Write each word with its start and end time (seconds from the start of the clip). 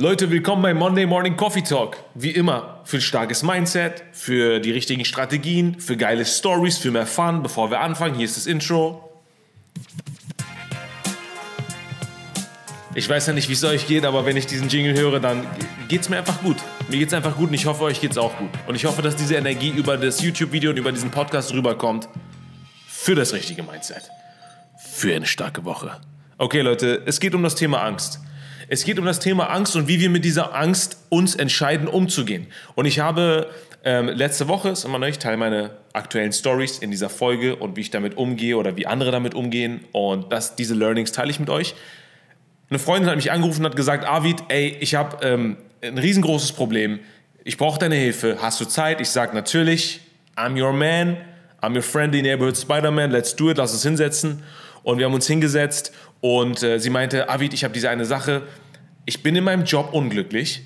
Leute, 0.00 0.30
willkommen 0.30 0.62
bei 0.62 0.72
Monday 0.72 1.04
Morning 1.04 1.36
Coffee 1.36 1.60
Talk. 1.60 1.98
Wie 2.14 2.30
immer, 2.30 2.80
für 2.84 2.96
ein 2.96 3.02
starkes 3.02 3.42
Mindset, 3.42 4.02
für 4.12 4.58
die 4.58 4.70
richtigen 4.70 5.04
Strategien, 5.04 5.78
für 5.78 5.94
geile 5.94 6.24
Stories, 6.24 6.78
für 6.78 6.90
mehr 6.90 7.06
Fun. 7.06 7.42
Bevor 7.42 7.70
wir 7.70 7.80
anfangen, 7.80 8.14
hier 8.14 8.24
ist 8.24 8.38
das 8.38 8.46
Intro. 8.46 9.20
Ich 12.94 13.06
weiß 13.10 13.26
ja 13.26 13.34
nicht, 13.34 13.50
wie 13.50 13.52
es 13.52 13.62
euch 13.62 13.86
geht, 13.86 14.06
aber 14.06 14.24
wenn 14.24 14.38
ich 14.38 14.46
diesen 14.46 14.70
Jingle 14.70 14.94
höre, 14.94 15.20
dann 15.20 15.46
geht 15.88 16.00
es 16.00 16.08
mir 16.08 16.16
einfach 16.16 16.40
gut. 16.40 16.56
Mir 16.88 16.96
geht 16.96 17.08
es 17.08 17.12
einfach 17.12 17.36
gut 17.36 17.48
und 17.48 17.54
ich 17.54 17.66
hoffe, 17.66 17.84
euch 17.84 18.00
geht 18.00 18.12
es 18.12 18.16
auch 18.16 18.34
gut. 18.38 18.48
Und 18.68 18.76
ich 18.76 18.86
hoffe, 18.86 19.02
dass 19.02 19.16
diese 19.16 19.34
Energie 19.34 19.68
über 19.68 19.98
das 19.98 20.22
YouTube-Video 20.22 20.70
und 20.70 20.78
über 20.78 20.92
diesen 20.92 21.10
Podcast 21.10 21.52
rüberkommt. 21.52 22.08
Für 22.88 23.14
das 23.14 23.34
richtige 23.34 23.62
Mindset. 23.62 24.04
Für 24.78 25.14
eine 25.14 25.26
starke 25.26 25.66
Woche. 25.66 26.00
Okay, 26.38 26.62
Leute, 26.62 27.02
es 27.04 27.20
geht 27.20 27.34
um 27.34 27.42
das 27.42 27.54
Thema 27.54 27.82
Angst. 27.82 28.20
Es 28.72 28.84
geht 28.84 29.00
um 29.00 29.04
das 29.04 29.18
Thema 29.18 29.50
Angst 29.50 29.74
und 29.74 29.88
wie 29.88 29.98
wir 29.98 30.10
mit 30.10 30.24
dieser 30.24 30.54
Angst 30.54 30.98
uns 31.08 31.34
entscheiden, 31.34 31.88
umzugehen. 31.88 32.46
Und 32.76 32.86
ich 32.86 33.00
habe 33.00 33.50
ähm, 33.82 34.06
letzte 34.06 34.46
Woche, 34.46 34.68
ist 34.68 34.84
immer 34.84 35.00
noch, 35.00 35.08
ich 35.08 35.18
teile 35.18 35.36
meine 35.38 35.72
aktuellen 35.92 36.32
Stories 36.32 36.78
in 36.78 36.92
dieser 36.92 37.10
Folge 37.10 37.56
und 37.56 37.74
wie 37.74 37.80
ich 37.80 37.90
damit 37.90 38.16
umgehe 38.16 38.56
oder 38.56 38.76
wie 38.76 38.86
andere 38.86 39.10
damit 39.10 39.34
umgehen. 39.34 39.80
Und 39.90 40.30
das, 40.30 40.54
diese 40.54 40.74
Learnings 40.74 41.10
teile 41.10 41.32
ich 41.32 41.40
mit 41.40 41.50
euch. 41.50 41.74
Eine 42.68 42.78
Freundin 42.78 43.10
hat 43.10 43.16
mich 43.16 43.32
angerufen 43.32 43.62
und 43.62 43.70
hat 43.70 43.76
gesagt, 43.76 44.04
Arvid, 44.04 44.44
ey, 44.50 44.76
ich 44.78 44.94
habe 44.94 45.26
ähm, 45.26 45.56
ein 45.82 45.98
riesengroßes 45.98 46.52
Problem. 46.52 47.00
Ich 47.42 47.56
brauche 47.56 47.80
deine 47.80 47.96
Hilfe. 47.96 48.38
Hast 48.40 48.60
du 48.60 48.66
Zeit? 48.66 49.00
Ich 49.00 49.10
sage 49.10 49.34
natürlich, 49.34 50.00
I'm 50.36 50.56
your 50.56 50.72
man. 50.72 51.16
I'm 51.60 51.74
your 51.74 51.82
friendly 51.82 52.22
neighborhood 52.22 52.56
Spider-Man. 52.56 53.10
Let's 53.10 53.34
do 53.34 53.50
it. 53.50 53.56
Lass 53.56 53.72
uns 53.72 53.82
hinsetzen. 53.82 54.44
Und 54.84 54.98
wir 54.98 55.06
haben 55.06 55.14
uns 55.14 55.26
hingesetzt 55.26 55.92
und 56.20 56.62
äh, 56.62 56.78
sie 56.78 56.90
meinte, 56.90 57.28
Avid, 57.28 57.54
ich 57.54 57.64
habe 57.64 57.72
diese 57.72 57.90
eine 57.90 58.04
Sache. 58.04 58.42
Ich 59.10 59.24
bin 59.24 59.34
in 59.34 59.42
meinem 59.42 59.64
Job 59.64 59.92
unglücklich. 59.92 60.62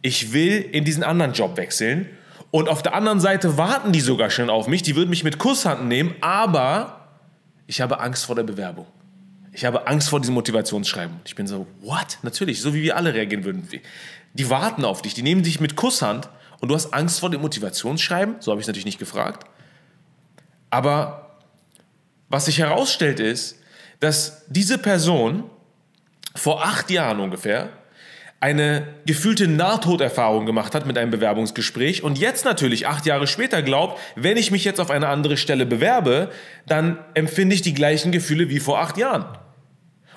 Ich 0.00 0.32
will 0.32 0.66
in 0.72 0.86
diesen 0.86 1.02
anderen 1.02 1.34
Job 1.34 1.58
wechseln. 1.58 2.08
Und 2.50 2.70
auf 2.70 2.82
der 2.82 2.94
anderen 2.94 3.20
Seite 3.20 3.58
warten 3.58 3.92
die 3.92 4.00
sogar 4.00 4.30
schon 4.30 4.48
auf 4.48 4.66
mich. 4.66 4.80
Die 4.80 4.96
würden 4.96 5.10
mich 5.10 5.24
mit 5.24 5.36
Kusshand 5.36 5.84
nehmen, 5.88 6.14
aber 6.22 7.10
ich 7.66 7.82
habe 7.82 8.00
Angst 8.00 8.24
vor 8.24 8.34
der 8.34 8.44
Bewerbung. 8.44 8.86
Ich 9.52 9.66
habe 9.66 9.86
Angst 9.88 10.08
vor 10.08 10.20
diesem 10.20 10.32
Motivationsschreiben. 10.32 11.20
Ich 11.26 11.34
bin 11.34 11.46
so, 11.46 11.66
what? 11.82 12.16
Natürlich, 12.22 12.62
so 12.62 12.72
wie 12.72 12.82
wir 12.82 12.96
alle 12.96 13.12
reagieren 13.12 13.44
würden. 13.44 13.68
Die 14.32 14.48
warten 14.48 14.86
auf 14.86 15.02
dich, 15.02 15.12
die 15.12 15.22
nehmen 15.22 15.42
dich 15.42 15.60
mit 15.60 15.76
Kusshand 15.76 16.30
und 16.60 16.70
du 16.70 16.74
hast 16.74 16.94
Angst 16.94 17.20
vor 17.20 17.28
dem 17.28 17.42
Motivationsschreiben. 17.42 18.36
So 18.40 18.52
habe 18.52 18.60
ich 18.62 18.64
es 18.64 18.68
natürlich 18.68 18.86
nicht 18.86 19.00
gefragt. 19.00 19.46
Aber 20.70 21.36
was 22.30 22.46
sich 22.46 22.56
herausstellt 22.56 23.20
ist, 23.20 23.60
dass 24.00 24.46
diese 24.48 24.78
Person 24.78 25.44
vor 26.34 26.64
acht 26.64 26.90
Jahren 26.90 27.20
ungefähr 27.20 27.68
eine 28.42 28.88
gefühlte 29.06 29.46
Nahtoderfahrung 29.46 30.46
gemacht 30.46 30.74
hat 30.74 30.84
mit 30.84 30.98
einem 30.98 31.12
Bewerbungsgespräch 31.12 32.02
und 32.02 32.18
jetzt 32.18 32.44
natürlich 32.44 32.88
acht 32.88 33.06
Jahre 33.06 33.28
später 33.28 33.62
glaubt, 33.62 34.00
wenn 34.16 34.36
ich 34.36 34.50
mich 34.50 34.64
jetzt 34.64 34.80
auf 34.80 34.90
eine 34.90 35.06
andere 35.06 35.36
Stelle 35.36 35.64
bewerbe, 35.64 36.28
dann 36.66 36.98
empfinde 37.14 37.54
ich 37.54 37.62
die 37.62 37.72
gleichen 37.72 38.10
Gefühle 38.10 38.50
wie 38.50 38.58
vor 38.58 38.80
acht 38.80 38.98
Jahren. 38.98 39.26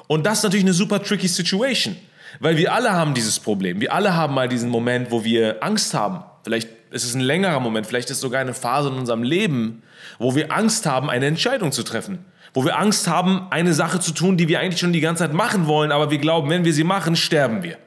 Und 0.07 0.25
das 0.25 0.39
ist 0.39 0.43
natürlich 0.43 0.65
eine 0.65 0.73
super 0.73 1.03
tricky 1.03 1.27
Situation, 1.27 1.97
weil 2.39 2.57
wir 2.57 2.73
alle 2.73 2.93
haben 2.93 3.13
dieses 3.13 3.39
Problem. 3.39 3.79
Wir 3.79 3.93
alle 3.93 4.15
haben 4.15 4.33
mal 4.33 4.49
diesen 4.49 4.71
Moment, 4.71 5.11
wo 5.11 5.23
wir 5.23 5.63
Angst 5.63 5.93
haben. 5.93 6.23
Vielleicht 6.43 6.69
ist 6.89 7.03
es 7.03 7.13
ein 7.13 7.21
längerer 7.21 7.59
Moment, 7.59 7.85
vielleicht 7.85 8.09
ist 8.09 8.17
es 8.17 8.21
sogar 8.21 8.41
eine 8.41 8.55
Phase 8.55 8.89
in 8.89 8.95
unserem 8.95 9.21
Leben, 9.21 9.83
wo 10.17 10.33
wir 10.33 10.51
Angst 10.51 10.87
haben, 10.87 11.11
eine 11.11 11.27
Entscheidung 11.27 11.71
zu 11.71 11.83
treffen 11.83 12.25
wo 12.57 12.63
wir 12.63 12.79
Angst 12.79 13.09
haben, 13.09 13.47
eine 13.49 13.73
Sache 13.73 13.99
zu 13.99 14.13
tun, 14.13 14.37
die 14.37 14.47
wir 14.47 14.61
eigentlich 14.61 14.79
schon 14.79 14.93
die 14.93 15.01
ganze 15.01 15.25
Zeit 15.25 15.33
machen 15.33 15.67
wollen, 15.67 15.91
aber 15.91 16.09
wir 16.09 16.19
glauben, 16.19 16.49
wenn 16.49 16.63
wir 16.63 16.71
sie 16.71 16.85
machen, 16.85 17.17
sterben 17.17 17.63
wir. 17.63 17.77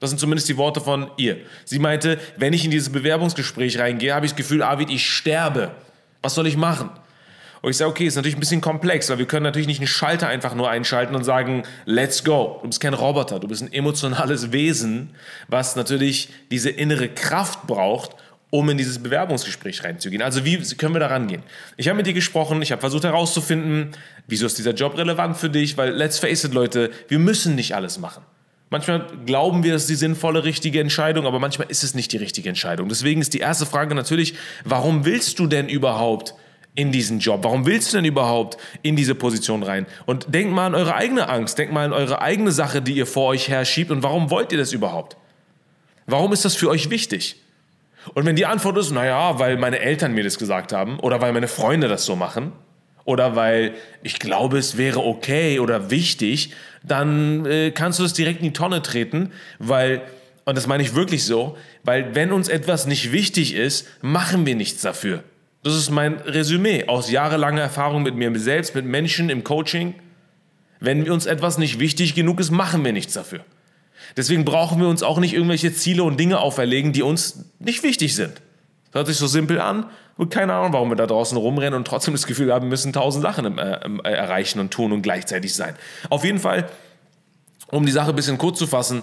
Das 0.00 0.10
sind 0.10 0.18
zumindest 0.18 0.48
die 0.48 0.56
Worte 0.56 0.80
von 0.80 1.10
ihr. 1.16 1.38
Sie 1.64 1.78
meinte, 1.78 2.18
wenn 2.36 2.52
ich 2.52 2.64
in 2.64 2.70
dieses 2.70 2.90
Bewerbungsgespräch 2.90 3.78
reingehe, 3.78 4.14
habe 4.14 4.26
ich 4.26 4.32
das 4.32 4.36
Gefühl, 4.36 4.62
Arvid, 4.62 4.90
ich 4.90 5.08
sterbe. 5.08 5.72
Was 6.22 6.34
soll 6.34 6.46
ich 6.46 6.56
machen? 6.56 6.90
Und 7.60 7.70
ich 7.70 7.76
sage, 7.76 7.90
okay, 7.90 8.06
ist 8.06 8.14
natürlich 8.14 8.36
ein 8.36 8.40
bisschen 8.40 8.60
komplex, 8.60 9.10
weil 9.10 9.18
wir 9.18 9.26
können 9.26 9.42
natürlich 9.42 9.66
nicht 9.66 9.80
einen 9.80 9.88
Schalter 9.88 10.28
einfach 10.28 10.54
nur 10.54 10.70
einschalten 10.70 11.16
und 11.16 11.24
sagen, 11.24 11.64
let's 11.86 12.22
go. 12.22 12.60
Du 12.62 12.68
bist 12.68 12.80
kein 12.80 12.94
Roboter, 12.94 13.40
du 13.40 13.48
bist 13.48 13.62
ein 13.62 13.72
emotionales 13.72 14.52
Wesen, 14.52 15.10
was 15.48 15.74
natürlich 15.74 16.28
diese 16.50 16.70
innere 16.70 17.08
Kraft 17.08 17.66
braucht, 17.66 18.14
um 18.50 18.68
in 18.70 18.78
dieses 18.78 19.02
Bewerbungsgespräch 19.02 19.82
reinzugehen. 19.82 20.22
Also 20.22 20.44
wie 20.44 20.58
können 20.76 20.94
wir 20.94 21.00
da 21.00 21.08
rangehen? 21.08 21.42
Ich 21.76 21.88
habe 21.88 21.96
mit 21.96 22.06
dir 22.06 22.14
gesprochen, 22.14 22.62
ich 22.62 22.70
habe 22.70 22.80
versucht 22.80 23.04
herauszufinden, 23.04 23.90
wieso 24.28 24.46
ist 24.46 24.56
dieser 24.56 24.72
Job 24.72 24.96
relevant 24.96 25.36
für 25.36 25.50
dich, 25.50 25.76
weil 25.76 25.90
let's 25.90 26.18
face 26.18 26.44
it, 26.44 26.54
Leute, 26.54 26.90
wir 27.08 27.18
müssen 27.18 27.56
nicht 27.56 27.74
alles 27.74 27.98
machen. 27.98 28.22
Manchmal 28.70 29.06
glauben 29.24 29.64
wir, 29.64 29.74
es 29.74 29.82
ist 29.82 29.90
die 29.90 29.94
sinnvolle, 29.94 30.44
richtige 30.44 30.80
Entscheidung, 30.80 31.26
aber 31.26 31.38
manchmal 31.38 31.70
ist 31.70 31.84
es 31.84 31.94
nicht 31.94 32.12
die 32.12 32.18
richtige 32.18 32.48
Entscheidung. 32.48 32.88
Deswegen 32.88 33.20
ist 33.20 33.32
die 33.32 33.38
erste 33.38 33.64
Frage 33.64 33.94
natürlich, 33.94 34.34
warum 34.64 35.06
willst 35.06 35.38
du 35.38 35.46
denn 35.46 35.68
überhaupt 35.68 36.34
in 36.74 36.92
diesen 36.92 37.18
Job? 37.18 37.40
Warum 37.44 37.64
willst 37.64 37.92
du 37.92 37.96
denn 37.96 38.04
überhaupt 38.04 38.58
in 38.82 38.94
diese 38.94 39.14
Position 39.14 39.62
rein? 39.62 39.86
Und 40.04 40.32
denkt 40.34 40.52
mal 40.52 40.66
an 40.66 40.74
eure 40.74 40.94
eigene 40.94 41.28
Angst, 41.30 41.56
denkt 41.56 41.72
mal 41.72 41.86
an 41.86 41.94
eure 41.94 42.20
eigene 42.20 42.52
Sache, 42.52 42.82
die 42.82 42.92
ihr 42.92 43.06
vor 43.06 43.28
euch 43.28 43.48
herschiebt 43.48 43.90
und 43.90 44.02
warum 44.02 44.30
wollt 44.30 44.52
ihr 44.52 44.58
das 44.58 44.72
überhaupt? 44.72 45.16
Warum 46.06 46.32
ist 46.32 46.44
das 46.44 46.54
für 46.54 46.68
euch 46.68 46.90
wichtig? 46.90 47.36
Und 48.14 48.26
wenn 48.26 48.36
die 48.36 48.46
Antwort 48.46 48.76
ist, 48.76 48.90
naja, 48.90 49.38
weil 49.38 49.56
meine 49.56 49.80
Eltern 49.80 50.12
mir 50.12 50.24
das 50.24 50.38
gesagt 50.38 50.72
haben 50.72 51.00
oder 51.00 51.20
weil 51.20 51.32
meine 51.32 51.48
Freunde 51.48 51.88
das 51.88 52.04
so 52.04 52.16
machen 52.16 52.52
oder 53.08 53.36
weil 53.36 53.72
ich 54.02 54.18
glaube, 54.18 54.58
es 54.58 54.76
wäre 54.76 55.02
okay 55.02 55.60
oder 55.60 55.90
wichtig, 55.90 56.52
dann 56.84 57.46
äh, 57.46 57.70
kannst 57.70 57.98
du 57.98 58.02
das 58.02 58.12
direkt 58.12 58.40
in 58.40 58.44
die 58.44 58.52
Tonne 58.52 58.82
treten, 58.82 59.32
weil, 59.58 60.02
und 60.44 60.58
das 60.58 60.66
meine 60.66 60.82
ich 60.82 60.94
wirklich 60.94 61.24
so, 61.24 61.56
weil 61.84 62.14
wenn 62.14 62.32
uns 62.32 62.50
etwas 62.50 62.86
nicht 62.86 63.10
wichtig 63.10 63.54
ist, 63.54 63.88
machen 64.02 64.44
wir 64.44 64.54
nichts 64.54 64.82
dafür. 64.82 65.24
Das 65.62 65.74
ist 65.74 65.88
mein 65.88 66.16
Resümee 66.18 66.84
aus 66.86 67.10
jahrelanger 67.10 67.62
Erfahrung 67.62 68.02
mit 68.02 68.14
mir 68.14 68.38
selbst, 68.38 68.74
mit 68.74 68.84
Menschen 68.84 69.30
im 69.30 69.42
Coaching. 69.42 69.94
Wenn 70.78 71.10
uns 71.10 71.24
etwas 71.24 71.56
nicht 71.56 71.80
wichtig 71.80 72.14
genug 72.14 72.38
ist, 72.40 72.50
machen 72.50 72.84
wir 72.84 72.92
nichts 72.92 73.14
dafür. 73.14 73.40
Deswegen 74.18 74.44
brauchen 74.44 74.82
wir 74.82 74.88
uns 74.88 75.02
auch 75.02 75.18
nicht 75.18 75.32
irgendwelche 75.32 75.72
Ziele 75.72 76.02
und 76.02 76.20
Dinge 76.20 76.40
auferlegen, 76.40 76.92
die 76.92 77.02
uns 77.02 77.46
nicht 77.58 77.82
wichtig 77.82 78.14
sind. 78.14 78.42
Das 78.90 79.00
hört 79.00 79.06
sich 79.08 79.16
so 79.16 79.26
simpel 79.26 79.60
an 79.60 79.86
und 80.16 80.30
keine 80.32 80.54
Ahnung, 80.54 80.72
warum 80.72 80.90
wir 80.90 80.96
da 80.96 81.06
draußen 81.06 81.36
rumrennen 81.36 81.74
und 81.74 81.86
trotzdem 81.86 82.14
das 82.14 82.26
Gefühl 82.26 82.52
haben, 82.52 82.64
wir 82.64 82.70
müssen 82.70 82.92
tausend 82.92 83.22
Sachen 83.22 83.58
äh, 83.58 83.80
äh, 84.04 84.12
erreichen 84.12 84.60
und 84.60 84.70
tun 84.70 84.92
und 84.92 85.02
gleichzeitig 85.02 85.54
sein. 85.54 85.76
Auf 86.10 86.24
jeden 86.24 86.38
Fall, 86.38 86.68
um 87.68 87.86
die 87.86 87.92
Sache 87.92 88.10
ein 88.10 88.16
bisschen 88.16 88.38
kurz 88.38 88.58
zu 88.58 88.66
fassen, 88.66 89.02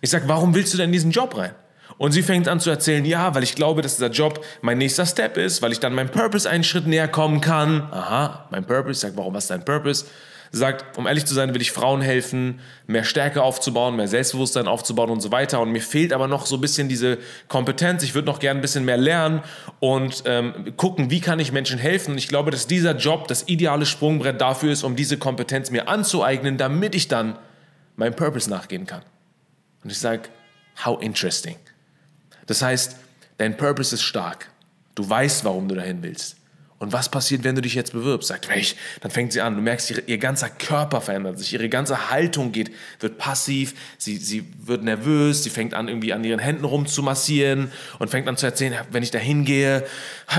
ich 0.00 0.10
sage, 0.10 0.28
warum 0.28 0.54
willst 0.54 0.72
du 0.72 0.78
denn 0.78 0.86
in 0.86 0.92
diesen 0.92 1.10
Job 1.10 1.36
rein? 1.36 1.52
Und 1.98 2.12
sie 2.12 2.22
fängt 2.22 2.46
an 2.48 2.60
zu 2.60 2.70
erzählen, 2.70 3.04
ja, 3.04 3.34
weil 3.34 3.42
ich 3.42 3.54
glaube, 3.54 3.80
dass 3.80 3.96
dieser 3.96 4.10
Job 4.10 4.44
mein 4.60 4.78
nächster 4.78 5.06
Step 5.06 5.36
ist, 5.38 5.62
weil 5.62 5.72
ich 5.72 5.80
dann 5.80 5.94
meinem 5.94 6.10
Purpose 6.10 6.48
einen 6.48 6.64
Schritt 6.64 6.86
näher 6.86 7.08
kommen 7.08 7.40
kann. 7.40 7.88
Aha, 7.90 8.46
mein 8.50 8.66
Purpose. 8.66 8.92
Ich 8.92 8.98
sage, 8.98 9.16
warum, 9.16 9.32
was 9.32 9.44
ist 9.44 9.50
dein 9.50 9.64
Purpose? 9.64 10.04
Sagt, 10.52 10.96
um 10.98 11.06
ehrlich 11.06 11.26
zu 11.26 11.34
sein, 11.34 11.54
will 11.54 11.60
ich 11.60 11.72
Frauen 11.72 12.00
helfen, 12.00 12.60
mehr 12.86 13.04
Stärke 13.04 13.42
aufzubauen, 13.42 13.96
mehr 13.96 14.08
Selbstbewusstsein 14.08 14.66
aufzubauen 14.66 15.10
und 15.10 15.20
so 15.20 15.32
weiter. 15.32 15.60
Und 15.60 15.72
mir 15.72 15.80
fehlt 15.80 16.12
aber 16.12 16.28
noch 16.28 16.46
so 16.46 16.56
ein 16.56 16.60
bisschen 16.60 16.88
diese 16.88 17.18
Kompetenz. 17.48 18.02
Ich 18.02 18.14
würde 18.14 18.26
noch 18.26 18.38
gerne 18.38 18.60
ein 18.60 18.62
bisschen 18.62 18.84
mehr 18.84 18.96
lernen 18.96 19.42
und 19.80 20.22
ähm, 20.26 20.74
gucken, 20.76 21.10
wie 21.10 21.20
kann 21.20 21.38
ich 21.38 21.52
Menschen 21.52 21.78
helfen. 21.78 22.12
Und 22.12 22.18
ich 22.18 22.28
glaube, 22.28 22.50
dass 22.50 22.66
dieser 22.66 22.96
Job 22.96 23.28
das 23.28 23.48
ideale 23.48 23.86
Sprungbrett 23.86 24.40
dafür 24.40 24.72
ist, 24.72 24.82
um 24.82 24.96
diese 24.96 25.18
Kompetenz 25.18 25.70
mir 25.70 25.88
anzueignen, 25.88 26.56
damit 26.56 26.94
ich 26.94 27.08
dann 27.08 27.38
meinem 27.96 28.14
Purpose 28.14 28.48
nachgehen 28.48 28.86
kann. 28.86 29.02
Und 29.82 29.90
ich 29.90 29.98
sage, 29.98 30.22
how 30.84 31.00
interesting. 31.00 31.56
Das 32.46 32.62
heißt, 32.62 32.96
dein 33.38 33.56
Purpose 33.56 33.94
ist 33.94 34.02
stark. 34.02 34.50
Du 34.94 35.08
weißt, 35.08 35.44
warum 35.44 35.68
du 35.68 35.74
dahin 35.74 36.02
willst. 36.02 36.35
Und 36.78 36.92
was 36.92 37.08
passiert, 37.08 37.42
wenn 37.42 37.54
du 37.54 37.62
dich 37.62 37.74
jetzt 37.74 37.92
bewirbst? 37.92 38.28
Sagt, 38.28 38.50
welch? 38.50 38.76
Dann 39.00 39.10
fängt 39.10 39.32
sie 39.32 39.40
an. 39.40 39.54
Du 39.56 39.62
merkst, 39.62 39.90
ihre, 39.90 40.02
ihr 40.02 40.18
ganzer 40.18 40.50
Körper 40.50 41.00
verändert 41.00 41.38
sich, 41.38 41.54
ihre 41.54 41.70
ganze 41.70 42.10
Haltung 42.10 42.52
geht, 42.52 42.70
wird 43.00 43.16
passiv, 43.16 43.74
sie, 43.96 44.18
sie 44.18 44.44
wird 44.58 44.82
nervös, 44.82 45.42
sie 45.42 45.48
fängt 45.48 45.72
an, 45.72 45.88
irgendwie 45.88 46.12
an 46.12 46.22
ihren 46.22 46.38
Händen 46.38 46.66
rumzumassieren 46.66 47.72
und 47.98 48.10
fängt 48.10 48.28
an 48.28 48.36
zu 48.36 48.44
erzählen, 48.44 48.74
wenn 48.90 49.02
ich 49.02 49.10
da 49.10 49.18
hingehe, 49.18 49.86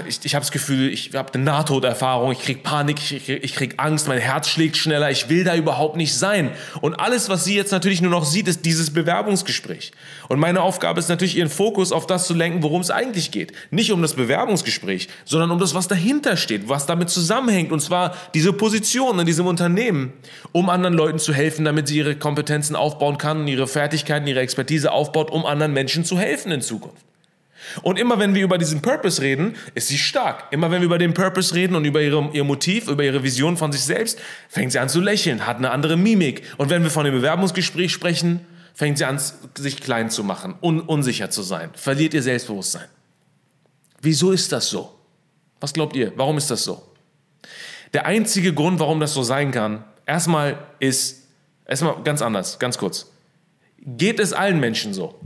ich, 0.07 0.19
ich 0.23 0.35
habe 0.35 0.43
das 0.43 0.51
Gefühl, 0.51 0.93
ich 0.93 1.15
habe 1.15 1.33
eine 1.33 1.43
Nahtoderfahrung, 1.43 2.31
ich 2.31 2.39
krieg 2.39 2.61
Panik, 2.61 2.99
ich, 2.99 3.29
ich 3.29 3.55
krieg 3.55 3.75
Angst, 3.77 4.07
mein 4.07 4.19
Herz 4.19 4.47
schlägt 4.47 4.77
schneller, 4.77 5.09
ich 5.09 5.29
will 5.29 5.43
da 5.43 5.55
überhaupt 5.55 5.95
nicht 5.95 6.13
sein. 6.13 6.51
Und 6.81 6.95
alles, 6.95 7.29
was 7.29 7.45
sie 7.45 7.55
jetzt 7.55 7.71
natürlich 7.71 8.01
nur 8.01 8.11
noch 8.11 8.25
sieht, 8.25 8.47
ist 8.47 8.63
dieses 8.63 8.93
Bewerbungsgespräch. 8.93 9.91
Und 10.27 10.39
meine 10.39 10.61
Aufgabe 10.61 10.99
ist 10.99 11.09
natürlich, 11.09 11.35
ihren 11.35 11.49
Fokus 11.49 11.91
auf 11.91 12.05
das 12.05 12.27
zu 12.27 12.35
lenken, 12.35 12.61
worum 12.61 12.81
es 12.81 12.91
eigentlich 12.91 13.31
geht. 13.31 13.53
Nicht 13.71 13.91
um 13.91 14.03
das 14.03 14.13
Bewerbungsgespräch, 14.13 15.07
sondern 15.25 15.49
um 15.49 15.57
das, 15.57 15.73
was 15.73 15.87
dahinter 15.87 16.26
dahinter 16.27 16.37
steht, 16.37 16.69
was 16.69 16.85
damit 16.85 17.09
zusammenhängt, 17.09 17.71
und 17.71 17.79
zwar 17.79 18.15
diese 18.33 18.53
Position 18.53 19.19
in 19.19 19.25
diesem 19.25 19.47
Unternehmen, 19.47 20.13
um 20.51 20.69
anderen 20.69 20.95
Leuten 20.95 21.19
zu 21.19 21.33
helfen, 21.33 21.65
damit 21.65 21.87
sie 21.87 21.97
ihre 21.97 22.15
Kompetenzen 22.15 22.75
aufbauen 22.75 23.17
kann, 23.17 23.47
ihre 23.47 23.67
Fertigkeiten, 23.67 24.27
ihre 24.27 24.41
Expertise 24.41 24.91
aufbaut, 24.91 25.31
um 25.31 25.45
anderen 25.45 25.73
Menschen 25.73 26.05
zu 26.05 26.17
helfen 26.19 26.51
in 26.51 26.61
Zukunft. 26.61 27.03
Und 27.81 27.99
immer 27.99 28.17
wenn 28.19 28.33
wir 28.33 28.43
über 28.43 28.57
diesen 28.57 28.81
Purpose 28.81 29.21
reden, 29.21 29.55
ist 29.73 29.87
sie 29.87 29.97
stark. 29.97 30.45
Immer 30.51 30.71
wenn 30.71 30.81
wir 30.81 30.85
über 30.85 30.97
den 30.97 31.13
Purpose 31.13 31.53
reden 31.53 31.75
und 31.75 31.85
über 31.85 32.01
ihre, 32.01 32.29
ihr 32.31 32.43
Motiv, 32.43 32.87
über 32.87 33.03
ihre 33.03 33.23
Vision 33.23 33.57
von 33.57 33.71
sich 33.71 33.81
selbst, 33.81 34.19
fängt 34.47 34.71
sie 34.71 34.79
an 34.79 34.89
zu 34.89 35.01
lächeln, 35.01 35.45
hat 35.45 35.57
eine 35.57 35.71
andere 35.71 35.97
Mimik. 35.97 36.43
Und 36.57 36.69
wenn 36.69 36.83
wir 36.83 36.91
von 36.91 37.03
dem 37.03 37.15
Bewerbungsgespräch 37.15 37.91
sprechen, 37.91 38.41
fängt 38.73 38.99
sie 38.99 39.05
an, 39.05 39.19
sich 39.57 39.81
klein 39.81 40.09
zu 40.09 40.23
machen, 40.23 40.55
un 40.61 40.79
unsicher 40.79 41.29
zu 41.29 41.41
sein, 41.41 41.71
verliert 41.73 42.13
ihr 42.13 42.21
Selbstbewusstsein. 42.21 42.87
Wieso 44.01 44.31
ist 44.31 44.51
das 44.51 44.69
so? 44.69 44.96
Was 45.59 45.73
glaubt 45.73 45.95
ihr? 45.95 46.13
Warum 46.15 46.37
ist 46.37 46.49
das 46.51 46.63
so? 46.63 46.83
Der 47.93 48.05
einzige 48.05 48.53
Grund, 48.53 48.79
warum 48.79 48.99
das 48.99 49.13
so 49.13 49.23
sein 49.23 49.51
kann, 49.51 49.83
erstmal 50.05 50.57
ist, 50.79 51.27
erstmal 51.65 52.01
ganz 52.03 52.21
anders, 52.21 52.59
ganz 52.59 52.77
kurz. 52.77 53.11
Geht 53.79 54.19
es 54.19 54.33
allen 54.33 54.59
Menschen 54.59 54.93
so? 54.93 55.19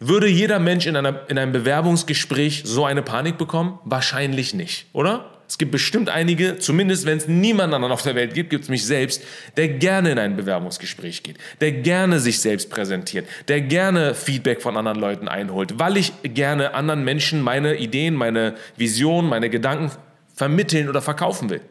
Würde 0.00 0.28
jeder 0.28 0.60
Mensch 0.60 0.86
in, 0.86 0.96
einer, 0.96 1.28
in 1.28 1.38
einem 1.38 1.52
Bewerbungsgespräch 1.52 2.62
so 2.64 2.84
eine 2.84 3.02
Panik 3.02 3.36
bekommen? 3.36 3.80
Wahrscheinlich 3.84 4.54
nicht, 4.54 4.86
oder? 4.92 5.37
Es 5.48 5.56
gibt 5.56 5.72
bestimmt 5.72 6.10
einige, 6.10 6.58
zumindest 6.58 7.06
wenn 7.06 7.16
es 7.16 7.26
niemand 7.26 7.72
anderen 7.72 7.92
auf 7.92 8.02
der 8.02 8.14
Welt 8.14 8.34
gibt, 8.34 8.50
gibt 8.50 8.64
es 8.64 8.70
mich 8.70 8.84
selbst, 8.84 9.24
der 9.56 9.68
gerne 9.68 10.12
in 10.12 10.18
ein 10.18 10.36
Bewerbungsgespräch 10.36 11.22
geht, 11.22 11.38
der 11.62 11.72
gerne 11.72 12.20
sich 12.20 12.40
selbst 12.40 12.68
präsentiert, 12.68 13.26
der 13.48 13.62
gerne 13.62 14.14
Feedback 14.14 14.60
von 14.60 14.76
anderen 14.76 15.00
Leuten 15.00 15.26
einholt, 15.26 15.78
weil 15.78 15.96
ich 15.96 16.12
gerne 16.22 16.74
anderen 16.74 17.02
Menschen 17.02 17.40
meine 17.40 17.76
Ideen, 17.76 18.14
meine 18.14 18.56
Visionen, 18.76 19.30
meine 19.30 19.48
Gedanken 19.48 19.90
vermitteln 20.34 20.86
oder 20.86 21.00
verkaufen 21.00 21.48
will. 21.48 21.62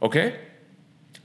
Okay? 0.00 0.32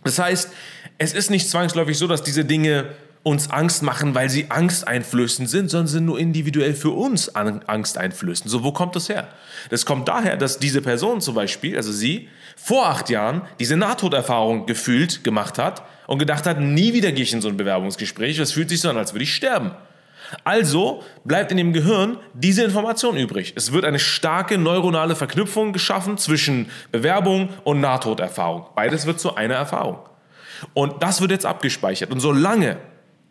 Das 0.06 0.20
heißt, 0.20 0.54
es 0.98 1.14
ist 1.14 1.30
nicht 1.30 1.50
zwangsläufig 1.50 1.98
so, 1.98 2.08
dass 2.08 2.24
diese 2.24 2.46
Dinge 2.46 2.86
uns 3.24 3.50
Angst 3.50 3.84
machen, 3.84 4.14
weil 4.16 4.30
sie 4.30 4.52
angsteinflößend 4.52 5.50
sind, 5.50 5.70
sondern 5.70 5.88
sind 5.88 6.06
nur 6.06 6.20
individuell 6.20 6.74
für 6.74 6.92
uns 6.92 7.34
angsteinflößend. 7.34 8.50
So, 8.50 8.64
wo 8.64 8.74
kommt 8.74 8.98
das 8.98 9.08
her? 9.08 9.30
Das 9.70 9.86
kommt 9.86 10.10
daher, 10.10 10.36
dass 10.36 10.60
diese 10.60 10.82
Person 10.82 11.22
zum 11.22 11.34
Beispiel, 11.34 11.78
also 11.78 11.92
sie, 11.92 12.28
vor 12.58 12.88
acht 12.88 13.10
Jahren 13.10 13.44
diese 13.60 13.78
Nahtoderfahrung 13.78 14.66
gefühlt 14.66 15.24
gemacht 15.24 15.58
hat 15.58 15.84
und 16.06 16.20
gedacht 16.20 16.46
hat, 16.46 16.60
nie 16.60 16.94
wieder 16.94 17.14
gehe 17.14 17.24
ich 17.24 17.34
in 17.34 17.42
so 17.42 17.48
ein 17.48 17.58
Bewerbungsgespräch, 17.58 18.38
das 18.38 18.52
fühlt 18.52 18.70
sich 18.70 18.82
so 18.82 18.90
an, 18.90 18.98
als 18.98 19.14
würde 19.14 19.24
ich 19.24 19.34
sterben. 19.34 19.72
Also 20.44 21.04
bleibt 21.24 21.52
in 21.52 21.58
dem 21.58 21.74
Gehirn 21.74 22.18
diese 22.34 22.64
Information 22.64 23.16
übrig. 23.18 23.54
Es 23.56 23.72
wird 23.72 23.86
eine 23.86 24.00
starke 24.00 24.58
neuronale 24.58 25.16
Verknüpfung 25.16 25.74
geschaffen 25.74 26.18
zwischen 26.18 26.70
Bewerbung 26.92 27.50
und 27.64 27.80
Nahtoderfahrung. 27.80 28.66
Beides 28.76 29.06
wird 29.06 29.20
zu 29.20 29.36
einer 29.36 29.56
Erfahrung. 29.56 30.00
Und 30.74 31.04
das 31.04 31.22
wird 31.22 31.32
jetzt 31.32 31.46
abgespeichert. 31.46 32.12
Und 32.12 32.20
solange 32.20 32.78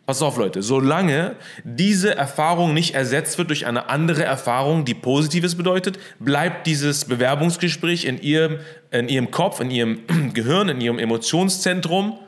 Pass 0.05 0.21
auf, 0.21 0.35
Leute, 0.35 0.61
solange 0.61 1.37
diese 1.63 2.13
Erfahrung 2.13 2.73
nicht 2.73 2.93
ersetzt 2.93 3.37
wird 3.37 3.49
durch 3.49 3.65
eine 3.65 3.87
andere 3.87 4.23
Erfahrung, 4.23 4.83
die 4.83 4.95
Positives 4.95 5.55
bedeutet, 5.55 5.97
bleibt 6.19 6.67
dieses 6.67 7.05
Bewerbungsgespräch 7.05 8.03
in 8.03 8.21
ihrem, 8.21 8.59
in 8.91 9.07
ihrem 9.07 9.31
Kopf, 9.31 9.61
in 9.61 9.71
ihrem 9.71 10.01
Gehirn, 10.33 10.67
in 10.67 10.81
ihrem 10.81 10.99
Emotionszentrum 10.99 12.19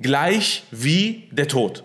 gleich 0.00 0.64
wie 0.70 1.28
der 1.30 1.48
Tod. 1.48 1.84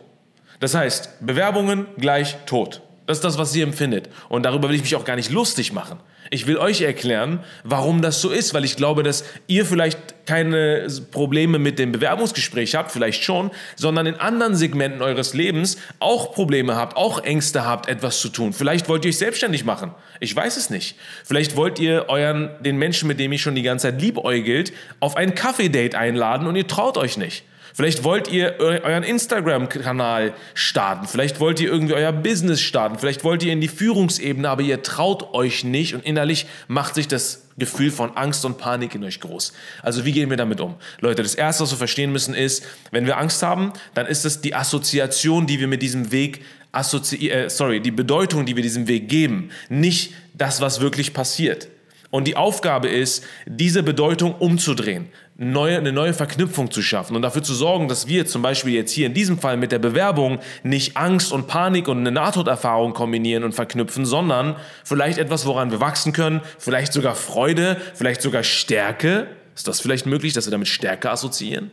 Das 0.61 0.73
heißt, 0.73 1.25
Bewerbungen 1.25 1.87
gleich 1.97 2.37
Tod. 2.45 2.81
Das 3.05 3.17
ist 3.17 3.23
das, 3.23 3.37
was 3.37 3.51
sie 3.51 3.61
empfindet. 3.61 4.09
Und 4.29 4.43
darüber 4.43 4.69
will 4.69 4.75
ich 4.75 4.81
mich 4.81 4.95
auch 4.95 5.05
gar 5.05 5.17
nicht 5.17 5.31
lustig 5.31 5.73
machen. 5.73 5.99
Ich 6.29 6.47
will 6.47 6.57
euch 6.57 6.81
erklären, 6.81 7.39
warum 7.63 8.01
das 8.01 8.21
so 8.21 8.29
ist, 8.29 8.53
weil 8.53 8.65
ich 8.65 8.75
glaube, 8.75 9.03
dass 9.03 9.23
ihr 9.47 9.65
vielleicht 9.65 10.25
keine 10.25 10.87
Probleme 11.11 11.57
mit 11.57 11.79
dem 11.79 11.91
Bewerbungsgespräch 11.91 12.75
habt, 12.75 12.91
vielleicht 12.91 13.23
schon, 13.23 13.49
sondern 13.75 14.05
in 14.05 14.15
anderen 14.15 14.55
Segmenten 14.55 15.01
eures 15.01 15.33
Lebens 15.33 15.77
auch 15.99 16.33
Probleme 16.33 16.75
habt, 16.75 16.97
auch 16.97 17.23
Ängste 17.23 17.65
habt, 17.65 17.87
etwas 17.87 18.19
zu 18.19 18.29
tun. 18.29 18.53
Vielleicht 18.53 18.89
wollt 18.89 19.05
ihr 19.05 19.09
euch 19.09 19.17
selbstständig 19.17 19.63
machen. 19.63 19.91
Ich 20.19 20.35
weiß 20.35 20.57
es 20.57 20.69
nicht. 20.69 20.97
Vielleicht 21.23 21.55
wollt 21.55 21.79
ihr 21.79 22.05
euren, 22.09 22.49
den 22.61 22.77
Menschen, 22.77 23.07
mit 23.07 23.19
dem 23.19 23.31
ihr 23.31 23.39
schon 23.39 23.55
die 23.55 23.61
ganze 23.61 23.89
Zeit 23.89 24.01
liebäugelt, 24.01 24.73
auf 24.99 25.15
ein 25.15 25.33
Kaffee-Date 25.33 25.95
einladen 25.95 26.47
und 26.47 26.55
ihr 26.55 26.67
traut 26.67 26.97
euch 26.97 27.17
nicht. 27.17 27.43
Vielleicht 27.77 28.03
wollt 28.03 28.27
ihr 28.31 28.55
euren 28.57 29.03
Instagram-Kanal 29.03 30.33
starten. 30.55 31.07
Vielleicht 31.07 31.39
wollt 31.39 31.59
ihr 31.59 31.69
irgendwie 31.69 31.93
euer 31.93 32.11
Business 32.11 32.59
starten. 32.59 32.97
Vielleicht 32.97 33.23
wollt 33.23 33.43
ihr 33.43 33.53
in 33.53 33.61
die 33.61 33.67
Führungsebene, 33.67 34.49
aber 34.49 34.63
ihr 34.63 34.81
traut 34.81 35.35
euch 35.35 35.63
nicht 35.63 35.93
und 35.93 36.03
innerlich 36.03 36.47
macht 36.67 36.95
sich 36.95 37.07
das 37.07 37.43
Gefühl 37.59 37.91
von 37.91 38.17
Angst 38.17 38.43
und 38.45 38.57
Panik 38.57 38.95
in 38.95 39.03
euch 39.03 39.19
groß. 39.19 39.53
Also 39.83 40.05
wie 40.05 40.11
gehen 40.11 40.31
wir 40.31 40.37
damit 40.37 40.59
um? 40.59 40.73
Leute, 41.01 41.21
das 41.21 41.35
Erste, 41.35 41.65
was 41.65 41.69
wir 41.69 41.77
verstehen 41.77 42.11
müssen, 42.11 42.33
ist, 42.33 42.65
wenn 42.89 43.05
wir 43.05 43.19
Angst 43.19 43.43
haben, 43.43 43.71
dann 43.93 44.07
ist 44.07 44.25
es 44.25 44.41
die 44.41 44.55
Assoziation, 44.55 45.45
die 45.45 45.59
wir 45.59 45.67
mit 45.67 45.83
diesem 45.83 46.11
Weg 46.11 46.41
assozi 46.71 47.29
äh, 47.29 47.47
sorry, 47.47 47.79
die 47.79 47.91
Bedeutung, 47.91 48.47
die 48.47 48.55
wir 48.55 48.63
diesem 48.63 48.87
Weg 48.87 49.07
geben, 49.07 49.51
nicht 49.69 50.15
das, 50.33 50.61
was 50.61 50.81
wirklich 50.81 51.13
passiert. 51.13 51.67
Und 52.09 52.25
die 52.25 52.37
Aufgabe 52.37 52.87
ist, 52.87 53.23
diese 53.45 53.83
Bedeutung 53.83 54.35
umzudrehen, 54.35 55.09
neue, 55.35 55.77
eine 55.77 55.91
neue 55.91 56.13
Verknüpfung 56.13 56.71
zu 56.71 56.81
schaffen 56.81 57.15
und 57.15 57.21
dafür 57.21 57.43
zu 57.43 57.53
sorgen, 57.53 57.89
dass 57.89 58.07
wir 58.07 58.25
zum 58.25 58.41
Beispiel 58.41 58.73
jetzt 58.73 58.91
hier 58.91 59.07
in 59.07 59.13
diesem 59.13 59.37
Fall 59.37 59.57
mit 59.57 59.71
der 59.71 59.79
Bewerbung 59.79 60.39
nicht 60.63 60.95
Angst 60.95 61.31
und 61.33 61.47
Panik 61.47 61.87
und 61.87 61.99
eine 61.99 62.11
Nahtoderfahrung 62.11 62.93
kombinieren 62.93 63.43
und 63.43 63.53
verknüpfen, 63.53 64.05
sondern 64.05 64.55
vielleicht 64.85 65.17
etwas, 65.17 65.45
woran 65.45 65.69
wir 65.69 65.81
wachsen 65.81 66.13
können, 66.13 66.41
vielleicht 66.57 66.93
sogar 66.93 67.15
Freude, 67.15 67.77
vielleicht 67.93 68.21
sogar 68.21 68.43
Stärke. 68.43 69.27
Ist 69.53 69.67
das 69.67 69.81
vielleicht 69.81 70.05
möglich, 70.05 70.33
dass 70.33 70.47
wir 70.47 70.51
damit 70.51 70.69
Stärke 70.69 71.11
assoziieren? 71.11 71.71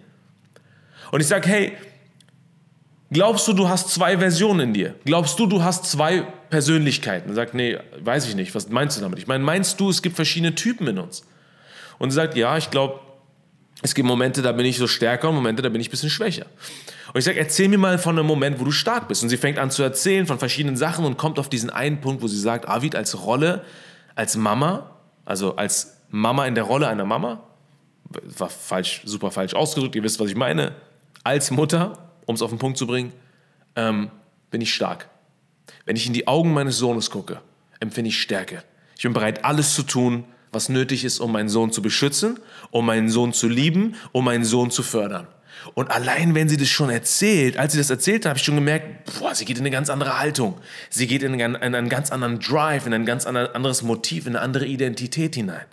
Und 1.13 1.21
ich 1.21 1.29
sage, 1.29 1.49
hey, 1.49 1.73
Glaubst 3.15 3.47
du, 3.47 3.53
du 3.53 3.69
hast 3.69 3.91
zwei 3.91 4.19
Versionen 4.19 4.61
in 4.61 4.75
dir? 4.75 4.95
Glaubst 5.05 5.39
du, 5.39 5.47
du 5.47 5.63
hast 5.63 5.85
zwei 5.85 6.23
Persönlichkeiten? 6.51 7.31
Er 7.31 7.37
sagt, 7.37 7.55
nee, 7.55 7.79
weiß 8.01 8.27
ich 8.27 8.35
nicht. 8.35 8.53
Was 8.57 8.69
meinst 8.69 8.97
du 8.97 9.03
damit? 9.03 9.21
Ich 9.21 9.29
meine, 9.29 9.45
meinst 9.45 9.79
du, 9.79 9.89
es 9.89 10.03
gibt 10.03 10.17
verschiedene 10.17 10.57
Typen 10.57 10.89
in 10.89 10.99
uns? 10.99 11.25
Und 11.99 12.09
er 12.09 12.13
sagt, 12.13 12.37
ja, 12.37 12.59
ich 12.59 12.71
glaube, 12.71 12.99
es 13.83 13.95
gibt 13.95 14.09
Momente, 14.09 14.43
da 14.43 14.51
bin 14.51 14.67
ich 14.67 14.79
so 14.79 14.89
stärker 14.89 15.29
und 15.29 15.37
Momente, 15.37 15.63
da 15.63 15.69
bin 15.69 15.81
ich 15.81 15.87
ein 15.87 15.91
bisschen 15.93 16.11
schwächer. 16.11 16.47
Und 17.13 17.19
ich 17.21 17.25
sage, 17.25 17.39
erzähl 17.39 17.69
mir 17.69 17.79
mal 17.79 17.99
von 17.99 18.19
einem 18.19 18.27
Moment, 18.27 18.59
wo 18.59 18.65
du 18.65 18.73
stark 18.73 19.07
bist. 19.07 19.23
Und 19.23 19.29
sie 19.29 19.37
fängt 19.37 19.61
an 19.61 19.71
zu 19.71 19.85
erzählen 19.85 20.27
von 20.27 20.41
verschiedenen 20.41 20.77
Sachen 20.77 21.05
und 21.05 21.17
kommt 21.17 21.39
auf 21.39 21.49
diesen 21.49 21.71
einen 21.71 22.01
Punkt, 22.01 22.21
wo 22.21 22.27
sie 22.27 22.41
sagt, 22.41 22.69
Avid 22.69 22.97
als 22.97 23.25
Rolle, 23.25 23.65
als 24.17 24.37
Mama, 24.37 24.91
also 25.25 25.55
als 25.55 25.99
Mama 26.11 26.47
in 26.47 26.57
der 26.57 26.65
Rolle 26.65 26.89
einer 26.89 27.05
Mama, 27.05 27.45
war 28.39 28.51
falsch, 28.51 29.03
super 29.05 29.31
falsch 29.31 29.55
ausgedrückt, 29.55 29.95
ihr 29.95 30.03
wisst, 30.03 30.19
was 30.19 30.31
ich 30.31 30.37
meine, 30.37 30.73
als 31.23 31.53
Mutter 31.53 32.04
um 32.27 32.35
es 32.35 32.43
auf 32.43 32.51
den 32.51 32.59
Punkt 32.59 32.79
zu 32.79 32.87
bringen, 32.87 33.13
ähm, 33.77 34.11
bin 34.51 34.61
ich 34.61 34.75
stark. 34.75 35.09
Wenn 35.85 35.97
ich 35.97 36.07
in 36.07 36.13
die 36.13 36.27
Augen 36.27 36.53
meines 36.53 36.79
Sohnes 36.79 37.11
gucke, 37.11 37.41
empfinde 37.81 38.09
ich 38.09 38.21
Stärke. 38.21 38.63
Ich 38.97 39.03
bin 39.03 39.13
bereit, 39.13 39.45
alles 39.45 39.75
zu 39.75 39.83
tun, 39.83 40.25
was 40.53 40.69
nötig 40.69 41.05
ist, 41.05 41.21
um 41.21 41.33
meinen 41.33 41.49
Sohn 41.49 41.73
zu 41.73 41.83
beschützen, 41.83 42.39
um 42.71 42.87
meinen 42.87 43.09
Sohn 43.09 43.33
zu 43.33 43.49
lieben, 43.49 43.97
um 44.13 44.25
meinen 44.25 44.45
Sohn 44.45 44.71
zu 44.71 44.83
fördern. 44.83 45.27
Und 45.75 45.91
allein, 45.91 46.35
wenn 46.35 46.49
sie 46.49 46.57
das 46.57 46.69
schon 46.69 46.91
erzählt, 46.91 47.57
als 47.57 47.73
sie 47.73 47.79
das 47.79 47.91
erzählt 47.91 48.25
hat, 48.25 48.31
habe 48.31 48.39
ich 48.39 48.45
schon 48.45 48.55
gemerkt, 48.55 49.19
boah, 49.19 49.35
sie 49.35 49.45
geht 49.45 49.57
in 49.57 49.63
eine 49.63 49.71
ganz 49.71 49.89
andere 49.89 50.19
Haltung. 50.19 50.61
Sie 50.91 51.07
geht 51.07 51.23
in 51.23 51.41
einen, 51.41 51.55
in 51.55 51.75
einen 51.75 51.89
ganz 51.89 52.11
anderen 52.11 52.39
Drive, 52.39 52.87
in 52.87 52.93
ein 52.93 53.07
ganz 53.07 53.27
anderes 53.27 53.83
Motiv, 53.83 54.27
in 54.27 54.37
eine 54.37 54.45
andere 54.45 54.67
Identität 54.67 55.35
hinein. 55.35 55.65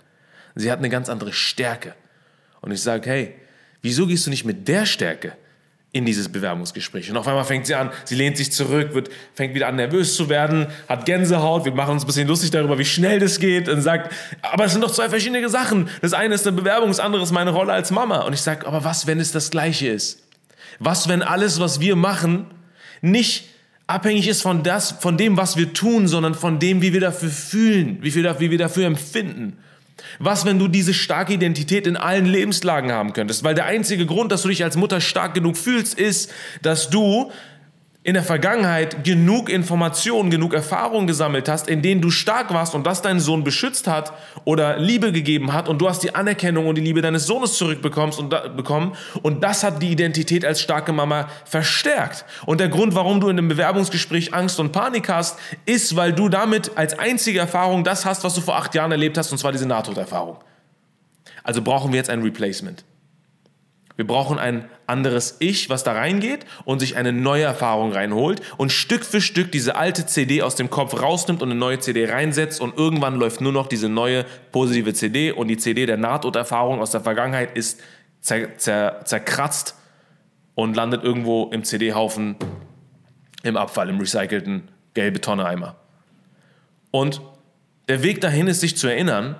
Sie 0.54 0.70
hat 0.70 0.78
eine 0.78 0.88
ganz 0.88 1.08
andere 1.08 1.32
Stärke. 1.32 1.94
Und 2.60 2.72
ich 2.72 2.80
sage, 2.80 3.08
hey, 3.08 3.34
wieso 3.82 4.06
gehst 4.06 4.26
du 4.26 4.30
nicht 4.30 4.44
mit 4.44 4.66
der 4.68 4.86
Stärke 4.86 5.36
in 5.94 6.06
dieses 6.06 6.30
Bewerbungsgespräch. 6.30 7.10
Und 7.10 7.18
auf 7.18 7.28
einmal 7.28 7.44
fängt 7.44 7.66
sie 7.66 7.74
an, 7.74 7.90
sie 8.04 8.14
lehnt 8.14 8.38
sich 8.38 8.50
zurück, 8.50 8.94
wird, 8.94 9.10
fängt 9.34 9.54
wieder 9.54 9.68
an 9.68 9.76
nervös 9.76 10.16
zu 10.16 10.30
werden, 10.30 10.68
hat 10.88 11.04
Gänsehaut, 11.04 11.66
wir 11.66 11.72
machen 11.72 11.92
uns 11.92 12.04
ein 12.04 12.06
bisschen 12.06 12.28
lustig 12.28 12.50
darüber, 12.50 12.78
wie 12.78 12.84
schnell 12.86 13.20
das 13.20 13.38
geht 13.38 13.68
und 13.68 13.82
sagt, 13.82 14.10
aber 14.40 14.64
es 14.64 14.72
sind 14.72 14.82
doch 14.82 14.90
zwei 14.90 15.10
verschiedene 15.10 15.46
Sachen. 15.50 15.90
Das 16.00 16.14
eine 16.14 16.34
ist 16.34 16.46
eine 16.46 16.56
Bewerbung, 16.56 16.88
das 16.88 16.98
andere 16.98 17.22
ist 17.22 17.30
meine 17.30 17.50
Rolle 17.50 17.74
als 17.74 17.90
Mama. 17.90 18.22
Und 18.22 18.32
ich 18.32 18.40
sage, 18.40 18.66
aber 18.66 18.84
was, 18.84 19.06
wenn 19.06 19.20
es 19.20 19.32
das 19.32 19.50
gleiche 19.50 19.88
ist? 19.88 20.22
Was, 20.78 21.08
wenn 21.08 21.22
alles, 21.22 21.60
was 21.60 21.78
wir 21.78 21.94
machen, 21.94 22.46
nicht 23.02 23.50
abhängig 23.86 24.28
ist 24.28 24.40
von, 24.40 24.62
das, 24.62 24.92
von 24.92 25.18
dem, 25.18 25.36
was 25.36 25.58
wir 25.58 25.74
tun, 25.74 26.08
sondern 26.08 26.34
von 26.34 26.58
dem, 26.58 26.80
wie 26.80 26.94
wir 26.94 27.00
dafür 27.00 27.28
fühlen, 27.28 27.98
wie 28.00 28.14
wir, 28.14 28.40
wie 28.40 28.50
wir 28.50 28.58
dafür 28.58 28.86
empfinden? 28.86 29.58
Was, 30.18 30.44
wenn 30.44 30.58
du 30.58 30.68
diese 30.68 30.94
starke 30.94 31.32
Identität 31.32 31.86
in 31.86 31.96
allen 31.96 32.26
Lebenslagen 32.26 32.92
haben 32.92 33.12
könntest? 33.12 33.44
Weil 33.44 33.54
der 33.54 33.66
einzige 33.66 34.06
Grund, 34.06 34.32
dass 34.32 34.42
du 34.42 34.48
dich 34.48 34.64
als 34.64 34.76
Mutter 34.76 35.00
stark 35.00 35.34
genug 35.34 35.56
fühlst, 35.56 35.98
ist, 35.98 36.32
dass 36.62 36.90
du 36.90 37.30
in 38.04 38.14
der 38.14 38.24
Vergangenheit 38.24 39.04
genug 39.04 39.48
Informationen, 39.48 40.30
genug 40.30 40.54
Erfahrungen 40.54 41.06
gesammelt 41.06 41.48
hast, 41.48 41.68
in 41.68 41.82
denen 41.82 42.00
du 42.00 42.10
stark 42.10 42.52
warst 42.52 42.74
und 42.74 42.84
das 42.84 43.00
deinen 43.00 43.20
Sohn 43.20 43.44
beschützt 43.44 43.86
hat 43.86 44.12
oder 44.44 44.76
Liebe 44.78 45.12
gegeben 45.12 45.52
hat 45.52 45.68
und 45.68 45.78
du 45.78 45.88
hast 45.88 46.02
die 46.02 46.12
Anerkennung 46.12 46.66
und 46.66 46.76
die 46.76 46.82
Liebe 46.82 47.00
deines 47.00 47.26
Sohnes 47.26 47.56
zurückbekommst 47.58 48.18
und 48.18 48.32
da, 48.32 48.48
bekommen 48.48 48.96
und 49.22 49.44
das 49.44 49.62
hat 49.62 49.80
die 49.80 49.92
Identität 49.92 50.44
als 50.44 50.60
starke 50.60 50.92
Mama 50.92 51.28
verstärkt. 51.44 52.24
Und 52.44 52.58
der 52.58 52.68
Grund, 52.68 52.96
warum 52.96 53.20
du 53.20 53.28
in 53.28 53.38
einem 53.38 53.48
Bewerbungsgespräch 53.48 54.34
Angst 54.34 54.58
und 54.58 54.72
Panik 54.72 55.08
hast, 55.08 55.38
ist, 55.64 55.94
weil 55.94 56.12
du 56.12 56.28
damit 56.28 56.76
als 56.76 56.98
einzige 56.98 57.38
Erfahrung 57.38 57.84
das 57.84 58.04
hast, 58.04 58.24
was 58.24 58.34
du 58.34 58.40
vor 58.40 58.56
acht 58.56 58.74
Jahren 58.74 58.90
erlebt 58.90 59.16
hast, 59.16 59.30
und 59.30 59.38
zwar 59.38 59.52
diese 59.52 59.66
Nahtoderfahrung. 59.66 60.38
Also 61.44 61.62
brauchen 61.62 61.92
wir 61.92 61.98
jetzt 61.98 62.10
ein 62.10 62.22
Replacement. 62.22 62.84
Wir 63.96 64.06
brauchen 64.06 64.38
ein 64.38 64.64
anderes 64.86 65.36
Ich, 65.38 65.68
was 65.68 65.84
da 65.84 65.92
reingeht 65.92 66.46
und 66.64 66.80
sich 66.80 66.96
eine 66.96 67.12
neue 67.12 67.44
Erfahrung 67.44 67.92
reinholt 67.92 68.40
und 68.56 68.72
Stück 68.72 69.04
für 69.04 69.20
Stück 69.20 69.52
diese 69.52 69.76
alte 69.76 70.06
CD 70.06 70.42
aus 70.42 70.54
dem 70.54 70.70
Kopf 70.70 71.00
rausnimmt 71.00 71.42
und 71.42 71.50
eine 71.50 71.58
neue 71.58 71.78
CD 71.78 72.06
reinsetzt 72.06 72.60
und 72.60 72.76
irgendwann 72.76 73.16
läuft 73.16 73.40
nur 73.40 73.52
noch 73.52 73.66
diese 73.66 73.88
neue 73.88 74.24
positive 74.50 74.94
CD 74.94 75.32
und 75.32 75.48
die 75.48 75.58
CD 75.58 75.86
der 75.86 75.98
Nahtoderfahrung 75.98 76.80
aus 76.80 76.90
der 76.90 77.02
Vergangenheit 77.02 77.56
ist 77.56 77.80
zer 78.20 78.56
zer 78.56 79.04
zerkratzt 79.04 79.76
und 80.54 80.76
landet 80.76 81.02
irgendwo 81.02 81.50
im 81.52 81.64
CD-Haufen 81.64 82.36
im 83.42 83.56
Abfall, 83.56 83.88
im 83.88 83.98
recycelten 83.98 84.68
gelbe 84.94 85.20
Tonne-Eimer. 85.20 85.76
Und 86.90 87.20
der 87.88 88.02
Weg 88.02 88.20
dahin 88.20 88.46
ist, 88.46 88.60
sich 88.60 88.76
zu 88.76 88.86
erinnern, 88.86 89.36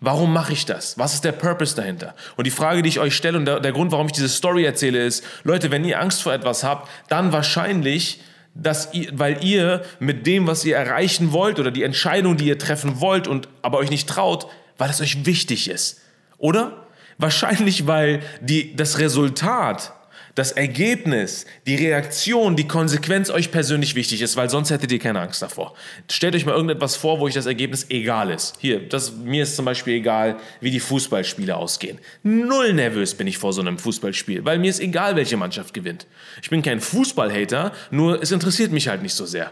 Warum 0.00 0.32
mache 0.32 0.52
ich 0.52 0.64
das? 0.64 0.96
Was 0.96 1.14
ist 1.14 1.24
der 1.24 1.32
Purpose 1.32 1.74
dahinter? 1.74 2.14
Und 2.36 2.46
die 2.46 2.52
Frage, 2.52 2.82
die 2.82 2.88
ich 2.88 3.00
euch 3.00 3.16
stelle 3.16 3.36
und 3.36 3.46
der, 3.46 3.58
der, 3.58 3.72
Grund, 3.72 3.90
warum 3.90 4.06
ich 4.06 4.12
diese 4.12 4.28
Story 4.28 4.64
erzähle, 4.64 5.04
ist, 5.04 5.24
Leute, 5.42 5.72
wenn 5.72 5.84
ihr 5.84 6.00
Angst 6.00 6.22
vor 6.22 6.32
etwas 6.32 6.62
habt, 6.62 6.88
dann 7.08 7.32
wahrscheinlich, 7.32 8.20
dass 8.54 8.94
ihr, 8.94 9.10
weil 9.12 9.44
ihr 9.44 9.82
mit 9.98 10.26
dem, 10.26 10.46
was 10.46 10.64
ihr 10.64 10.76
erreichen 10.76 11.32
wollt 11.32 11.58
oder 11.58 11.72
die 11.72 11.82
Entscheidung, 11.82 12.36
die 12.36 12.46
ihr 12.46 12.58
treffen 12.58 13.00
wollt 13.00 13.26
und 13.26 13.48
aber 13.62 13.78
euch 13.78 13.90
nicht 13.90 14.08
traut, 14.08 14.46
weil 14.76 14.90
es 14.90 15.00
euch 15.00 15.26
wichtig 15.26 15.68
ist. 15.68 16.00
Oder? 16.38 16.86
Wahrscheinlich, 17.18 17.88
weil 17.88 18.20
die, 18.40 18.76
das 18.76 19.00
Resultat 19.00 19.92
das 20.38 20.52
Ergebnis, 20.52 21.46
die 21.66 21.74
Reaktion, 21.74 22.54
die 22.54 22.68
Konsequenz 22.68 23.28
euch 23.28 23.50
persönlich 23.50 23.96
wichtig 23.96 24.22
ist, 24.22 24.36
weil 24.36 24.48
sonst 24.48 24.70
hättet 24.70 24.92
ihr 24.92 25.00
keine 25.00 25.20
Angst 25.20 25.42
davor. 25.42 25.74
Stellt 26.08 26.36
euch 26.36 26.46
mal 26.46 26.54
irgendetwas 26.54 26.94
vor, 26.94 27.18
wo 27.18 27.24
euch 27.24 27.34
das 27.34 27.46
Ergebnis 27.46 27.86
egal 27.90 28.30
ist. 28.30 28.54
Hier, 28.60 28.88
das, 28.88 29.16
mir 29.16 29.42
ist 29.42 29.56
zum 29.56 29.64
Beispiel 29.64 29.94
egal, 29.94 30.36
wie 30.60 30.70
die 30.70 30.78
Fußballspiele 30.78 31.56
ausgehen. 31.56 31.98
Null 32.22 32.72
nervös 32.72 33.14
bin 33.14 33.26
ich 33.26 33.36
vor 33.36 33.52
so 33.52 33.60
einem 33.60 33.78
Fußballspiel, 33.78 34.44
weil 34.44 34.60
mir 34.60 34.70
ist 34.70 34.78
egal, 34.78 35.16
welche 35.16 35.36
Mannschaft 35.36 35.74
gewinnt. 35.74 36.06
Ich 36.40 36.50
bin 36.50 36.62
kein 36.62 36.80
Fußballhater, 36.80 37.72
nur 37.90 38.22
es 38.22 38.30
interessiert 38.30 38.70
mich 38.70 38.86
halt 38.86 39.02
nicht 39.02 39.14
so 39.14 39.26
sehr. 39.26 39.50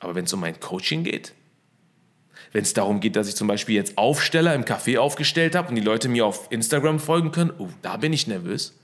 Aber 0.00 0.14
wenn 0.14 0.26
es 0.26 0.32
um 0.34 0.40
mein 0.40 0.60
Coaching 0.60 1.04
geht, 1.04 1.32
wenn 2.52 2.64
es 2.64 2.74
darum 2.74 3.00
geht, 3.00 3.16
dass 3.16 3.28
ich 3.28 3.34
zum 3.34 3.48
Beispiel 3.48 3.76
jetzt 3.76 3.96
Aufsteller 3.96 4.54
im 4.54 4.66
Café 4.66 4.98
aufgestellt 4.98 5.54
habe 5.54 5.70
und 5.70 5.74
die 5.76 5.80
Leute 5.80 6.10
mir 6.10 6.26
auf 6.26 6.48
Instagram 6.50 7.00
folgen 7.00 7.32
können, 7.32 7.52
oh, 7.56 7.68
da 7.80 7.96
bin 7.96 8.12
ich 8.12 8.26
nervös. 8.26 8.74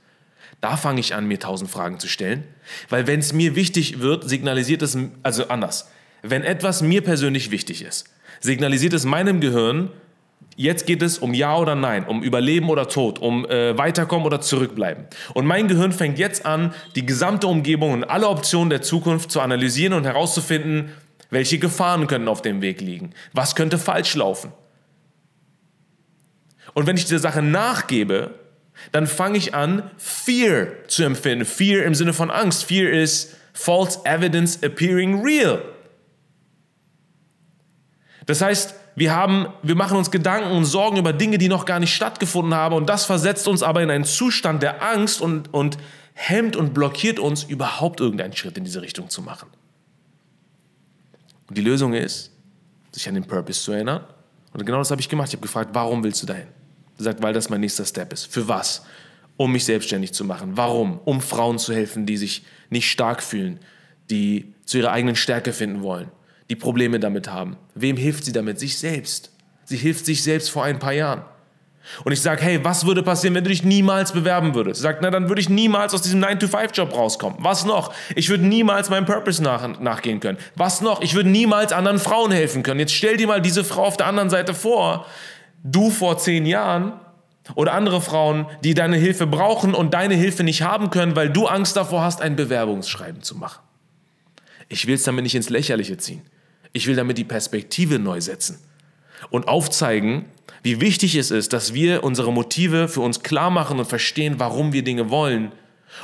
Da 0.61 0.77
fange 0.77 1.01
ich 1.01 1.15
an, 1.15 1.27
mir 1.27 1.41
tausend 1.41 1.71
Fragen 1.71 1.99
zu 1.99 2.09
stellen. 2.09 2.45
Weil 2.89 3.07
wenn 3.07 3.21
es 3.21 3.33
mir 3.33 3.57
wichtig 3.57 4.01
wird, 4.01 4.29
signalisiert 4.29 4.83
es, 4.83 4.97
also 5.23 5.49
anders. 5.49 5.91
Wenn 6.23 6.43
etwas 6.43 6.83
mir 6.83 7.03
persönlich 7.03 7.51
wichtig 7.51 7.83
ist, 7.83 8.05
signalisiert 8.41 8.93
es 8.93 9.05
meinem 9.05 9.41
Gehirn, 9.41 9.91
jetzt 10.57 10.87
geht 10.87 11.01
es 11.01 11.19
um 11.19 11.33
Ja 11.33 11.57
oder 11.57 11.75
Nein, 11.75 12.05
um 12.05 12.23
Überleben 12.23 12.69
oder 12.69 12.89
Tod, 12.89 13.19
um 13.19 13.49
äh, 13.49 13.77
Weiterkommen 13.79 14.27
oder 14.27 14.43
Zurückbleiben. 14.43 15.07
Und 15.33 15.47
mein 15.47 15.69
Gehirn 15.69 15.93
fängt 15.93 16.19
jetzt 16.19 16.45
an, 16.45 16.75
die 16.95 17.07
gesamte 17.07 17.47
Umgebung 17.47 17.93
und 17.93 18.05
alle 18.05 18.29
Optionen 18.29 18.69
der 18.69 18.83
Zukunft 18.83 19.31
zu 19.31 19.41
analysieren 19.41 19.95
und 19.95 20.05
herauszufinden, 20.05 20.91
welche 21.31 21.59
Gefahren 21.59 22.07
können 22.07 22.29
auf 22.29 22.43
dem 22.43 22.61
Weg 22.61 22.81
liegen, 22.83 23.11
was 23.33 23.55
könnte 23.55 23.79
falsch 23.79 24.15
laufen. 24.15 24.53
Und 26.75 26.87
wenn 26.87 26.97
ich 26.97 27.05
dieser 27.05 27.19
Sache 27.19 27.43
nachgebe, 27.43 28.35
dann 28.93 29.07
fange 29.07 29.39
ich 29.39 29.55
an, 29.55 29.91
Fear 29.97 30.69
zu 30.89 31.05
empfinden. 31.05 31.45
Fear 31.45 31.85
im 31.85 31.95
Sinne 31.95 32.13
von 32.13 32.31
Angst. 32.31 32.65
Fear 32.65 32.91
ist 32.91 33.37
false 33.53 34.01
evidence 34.05 34.63
appearing 34.63 35.23
real. 35.23 35.63
Das 38.27 38.41
heißt, 38.41 38.75
wir, 38.97 39.15
haben, 39.15 39.49
wir 39.63 39.75
machen 39.75 39.97
uns 39.97 40.11
Gedanken 40.11 40.51
und 40.51 40.65
Sorgen 40.65 40.97
über 40.97 41.13
Dinge, 41.13 41.39
die 41.39 41.49
noch 41.49 41.65
gar 41.65 41.81
nicht 41.81 41.95
stattgefunden 41.95 42.55
haben 42.55 42.75
und 42.75 42.89
das 42.89 43.05
versetzt 43.05 43.49
uns 43.49 43.63
aber 43.63 43.83
in 43.83 43.91
einen 43.91 44.05
Zustand 44.05 44.63
der 44.63 44.83
Angst 44.83 45.21
und, 45.21 45.53
und 45.53 45.79
hemmt 46.15 46.57
und 46.57 46.75
blockiert 46.75 47.19
uns, 47.19 47.45
überhaupt 47.45 48.01
irgendeinen 48.01 48.35
Schritt 48.35 48.59
in 48.59 48.65
diese 48.65 48.83
Richtung 48.83 49.09
zu 49.09 49.23
machen. 49.23 49.49
Und 51.49 51.57
die 51.57 51.63
Lösung 51.63 51.95
ist, 51.95 52.31
sich 52.93 53.09
an 53.09 53.15
den 53.15 53.25
Purpose 53.25 53.61
zu 53.61 53.73
erinnern. 53.73 54.05
Und 54.53 54.65
genau 54.67 54.79
das 54.79 54.91
habe 54.91 55.01
ich 55.01 55.09
gemacht. 55.09 55.29
Ich 55.29 55.35
habe 55.35 55.43
gefragt, 55.43 55.71
warum 55.73 56.05
willst 56.05 56.23
du 56.23 56.27
dahin? 56.27 56.47
Sagt, 57.03 57.23
weil 57.23 57.33
das 57.33 57.51
mein 57.51 57.61
nächster 57.61 57.85
Step 57.85 58.13
ist. 58.13 58.27
Für 58.27 58.49
was? 58.49 58.85
Um 59.37 59.53
mich 59.53 59.65
selbstständig 59.65 60.13
zu 60.13 60.25
machen. 60.25 60.57
Warum? 60.57 61.01
Um 61.05 61.21
Frauen 61.21 61.59
zu 61.59 61.75
helfen, 61.75 62.07
die 62.07 62.17
sich 62.17 62.45
nicht 62.69 62.91
stark 62.91 63.23
fühlen, 63.23 63.59
die 64.11 64.55
zu 64.65 64.79
ihrer 64.79 64.93
eigenen 64.93 65.17
Stärke 65.17 65.53
finden 65.53 65.83
wollen, 65.83 66.11
die 66.51 66.57
Probleme 66.57 67.01
damit 67.01 67.31
haben. 67.31 67.57
Wem 67.75 67.97
hilft 67.97 68.25
sie 68.25 68.33
damit? 68.33 68.59
Sich 68.59 68.79
selbst. 68.79 69.33
Sie 69.65 69.77
hilft 69.77 70.05
sich 70.05 70.23
selbst 70.23 70.51
vor 70.51 70.65
ein 70.65 70.79
paar 70.79 70.93
Jahren. 70.93 71.23
Und 72.05 72.13
ich 72.13 72.21
sage, 72.21 72.43
hey, 72.43 72.63
was 72.63 72.87
würde 72.87 73.03
passieren, 73.03 73.35
wenn 73.35 73.45
du 73.45 73.51
dich 73.51 73.65
niemals 73.65 74.13
bewerben 74.13 74.55
würdest? 74.55 74.81
Sagt, 74.81 75.01
na, 75.03 75.11
dann 75.11 75.29
würde 75.29 75.41
ich 75.41 75.49
niemals 75.49 75.95
aus 75.95 76.03
diesem 76.03 76.23
9-to-5-Job 76.23 76.95
rauskommen. 76.95 77.39
Was 77.41 77.65
noch? 77.65 77.93
Ich 78.15 78.29
würde 78.29 78.45
niemals 78.45 78.91
meinem 78.91 79.07
Purpose 79.07 79.43
nach, 79.43 79.81
nachgehen 79.81 80.21
können. 80.21 80.39
Was 80.57 80.81
noch? 80.81 81.01
Ich 81.03 81.15
würde 81.15 81.31
niemals 81.31 81.73
anderen 81.73 81.99
Frauen 81.99 82.33
helfen 82.33 82.63
können. 82.63 82.81
Jetzt 82.81 82.95
stell 82.95 83.17
dir 83.17 83.27
mal 83.27 83.41
diese 83.41 83.65
Frau 83.65 83.85
auf 83.85 83.97
der 83.97 84.07
anderen 84.07 84.31
Seite 84.31 84.55
vor, 84.55 85.07
du 85.63 85.91
vor 85.91 86.19
zehn 86.19 86.47
Jahren 86.47 86.93
oder 87.55 87.73
andere 87.73 88.01
Frauen, 88.01 88.47
die 88.65 88.75
deine 88.75 88.97
Hilfe 88.97 89.27
brauchen 89.27 89.75
und 89.75 89.95
deine 89.95 90.15
Hilfe 90.15 90.45
nicht 90.45 90.63
haben 90.63 90.91
können, 90.91 91.17
weil 91.17 91.31
du 91.31 91.47
Angst 91.47 91.77
davor 91.77 92.03
hast, 92.03 92.21
ein 92.21 92.37
Bewerbungsschreiben 92.37 93.23
zu 93.23 93.37
machen. 93.37 93.61
Ich 94.69 94.87
will 94.87 94.95
es 94.95 95.03
damit 95.03 95.25
nicht 95.25 95.35
ins 95.35 95.51
Lächerliche 95.51 95.97
ziehen. 95.97 96.23
Ich 96.73 96.87
will 96.87 96.95
damit 96.95 97.19
die 97.19 97.25
Perspektive 97.25 97.99
neu 97.99 98.21
setzen 98.21 98.61
und 99.31 99.49
aufzeigen, 99.49 100.27
wie 100.63 100.81
wichtig 100.81 101.17
es 101.17 101.31
ist, 101.31 101.53
dass 101.53 101.75
wir 101.75 102.05
unsere 102.05 102.33
Motive 102.33 102.87
für 102.89 103.01
uns 103.01 103.23
klar 103.23 103.51
machen 103.51 103.79
und 103.79 103.87
verstehen, 103.87 104.35
warum 104.39 104.73
wir 104.73 104.85
Dinge 104.85 105.11
wollen 105.11 105.53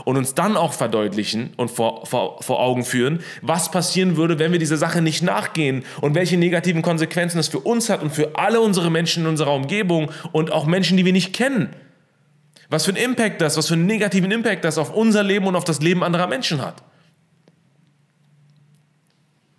und 0.04 0.16
uns 0.16 0.34
dann 0.34 0.56
auch 0.56 0.72
verdeutlichen 0.72 1.52
und 1.56 1.70
vor, 1.70 2.06
vor, 2.06 2.42
vor 2.42 2.60
Augen 2.60 2.84
führen, 2.84 3.20
was 3.42 3.70
passieren 3.70 4.16
würde, 4.16 4.38
wenn 4.38 4.52
wir 4.52 4.58
dieser 4.58 4.76
Sache 4.76 5.02
nicht 5.02 5.22
nachgehen 5.22 5.84
und 6.00 6.14
welche 6.14 6.36
negativen 6.36 6.82
Konsequenzen 6.82 7.38
es 7.38 7.48
für 7.48 7.60
uns 7.60 7.88
hat 7.88 8.02
und 8.02 8.10
für 8.10 8.36
alle 8.36 8.60
unsere 8.60 8.90
Menschen 8.90 9.24
in 9.24 9.28
unserer 9.28 9.54
Umgebung 9.54 10.10
und 10.32 10.52
auch 10.52 10.66
Menschen, 10.66 10.96
die 10.96 11.04
wir 11.04 11.12
nicht 11.12 11.32
kennen. 11.32 11.74
Was 12.68 12.84
für 12.84 12.90
einen 12.90 13.02
Impact 13.02 13.40
das, 13.40 13.56
was 13.56 13.68
für 13.68 13.74
einen 13.74 13.86
negativen 13.86 14.30
Impact 14.30 14.64
das 14.64 14.78
auf 14.78 14.92
unser 14.92 15.22
Leben 15.22 15.46
und 15.46 15.56
auf 15.56 15.64
das 15.64 15.80
Leben 15.80 16.02
anderer 16.02 16.26
Menschen 16.26 16.60
hat. 16.60 16.82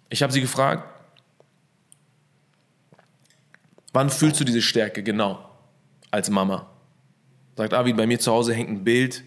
Ich 0.10 0.24
habe 0.24 0.34
sie 0.34 0.42
gefragt, 0.42 0.84
wann 3.94 4.10
fühlst 4.10 4.40
du 4.40 4.44
diese 4.44 4.62
Stärke 4.62 5.04
genau 5.04 5.40
als 6.12 6.30
Mama? 6.30 6.70
Sagt 7.56 7.74
Avi, 7.74 7.94
bei 7.94 8.06
mir 8.06 8.20
zu 8.20 8.32
Hause 8.32 8.54
hängt 8.54 8.70
ein 8.70 8.84
Bild 8.84 9.24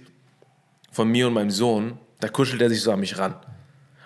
von 0.90 1.08
mir 1.08 1.26
und 1.26 1.34
meinem 1.34 1.50
Sohn, 1.50 1.98
da 2.20 2.28
kuschelt 2.28 2.60
er 2.62 2.68
sich 2.68 2.82
so 2.82 2.92
an 2.92 3.00
mich 3.00 3.18
ran. 3.18 3.34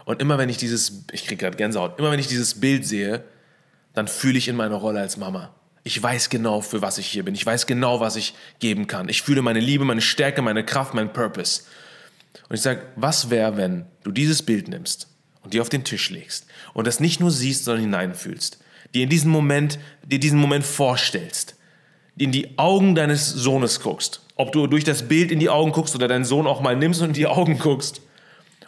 Und 0.05 0.21
immer 0.21 0.39
wenn 0.39 0.49
ich 0.49 0.59
dieses, 0.59 1.05
ich 1.13 1.27
kriege 1.27 1.39
gerade 1.45 1.57
Gänsehaut, 1.57 1.99
immer 1.99 2.11
wenn 2.11 2.19
ich 2.19 2.29
dieses 2.29 2.61
Bild 2.61 2.87
sehe, 2.87 3.25
dann 3.95 4.09
fühle 4.09 4.39
ich 4.39 4.49
in 4.49 4.57
meiner 4.57 4.77
Rolle 4.77 5.01
als 5.01 5.17
Mama. 5.17 5.55
Ich 5.83 6.03
weiß 6.03 6.31
genau, 6.31 6.61
für 6.61 6.83
was 6.83 6.99
ich 6.99 7.07
hier 7.07 7.25
bin. 7.25 7.35
Ich 7.35 7.45
weiß 7.45 7.67
genau, 7.67 8.01
was 8.01 8.17
ich 8.17 8.35
geben 8.59 8.87
kann. 8.87 9.09
Ich 9.09 9.23
fühle 9.23 9.43
meine 9.43 9.61
Liebe, 9.61 9.85
meine 9.85 10.01
Stärke, 10.01 10.43
meine 10.43 10.65
Kraft, 10.65 10.95
meinen 10.95 11.13
Purpose. 11.13 11.63
Und 12.49 12.57
ich 12.57 12.63
sage, 12.63 12.83
was 12.97 13.31
wäre, 13.31 13.57
wenn 13.57 13.87
du 14.03 14.11
dieses 14.11 14.43
Bild 14.43 14.69
nimmst 14.69 15.09
und 15.43 15.55
dir 15.55 15.63
auf 15.63 15.69
den 15.69 15.85
Tisch 15.85 16.11
legst 16.11 16.47
und 16.73 16.87
das 16.87 17.01
nicht 17.01 17.21
nur 17.21 17.31
siehst, 17.31 17.65
sondern 17.65 17.85
hineinfühlst, 17.85 18.59
dir 18.95 19.05
in 19.05 19.11
diesen 19.11 19.31
Moment, 19.31 19.79
dir 20.05 20.19
diesen 20.19 20.41
Moment 20.41 20.65
vorstellst, 20.65 21.57
in 22.17 22.33
die 22.33 22.59
Augen 22.59 22.95
deines 22.95 23.29
Sohnes 23.29 23.81
guckst 23.81 24.24
ob 24.37 24.53
du 24.53 24.67
durch 24.67 24.85
das 24.85 25.09
Bild 25.09 25.31
in 25.31 25.39
die 25.39 25.49
Augen 25.49 25.73
guckst 25.73 25.95
oder 25.95 26.09
deinen 26.09 26.25
Sohn 26.25 26.47
auch 26.47 26.61
mal 26.61 26.77
nimmst 26.77 27.01
und 27.01 27.09
in 27.09 27.15
die 27.15 27.27
Augen 27.27 27.59
guckst 27.59 28.03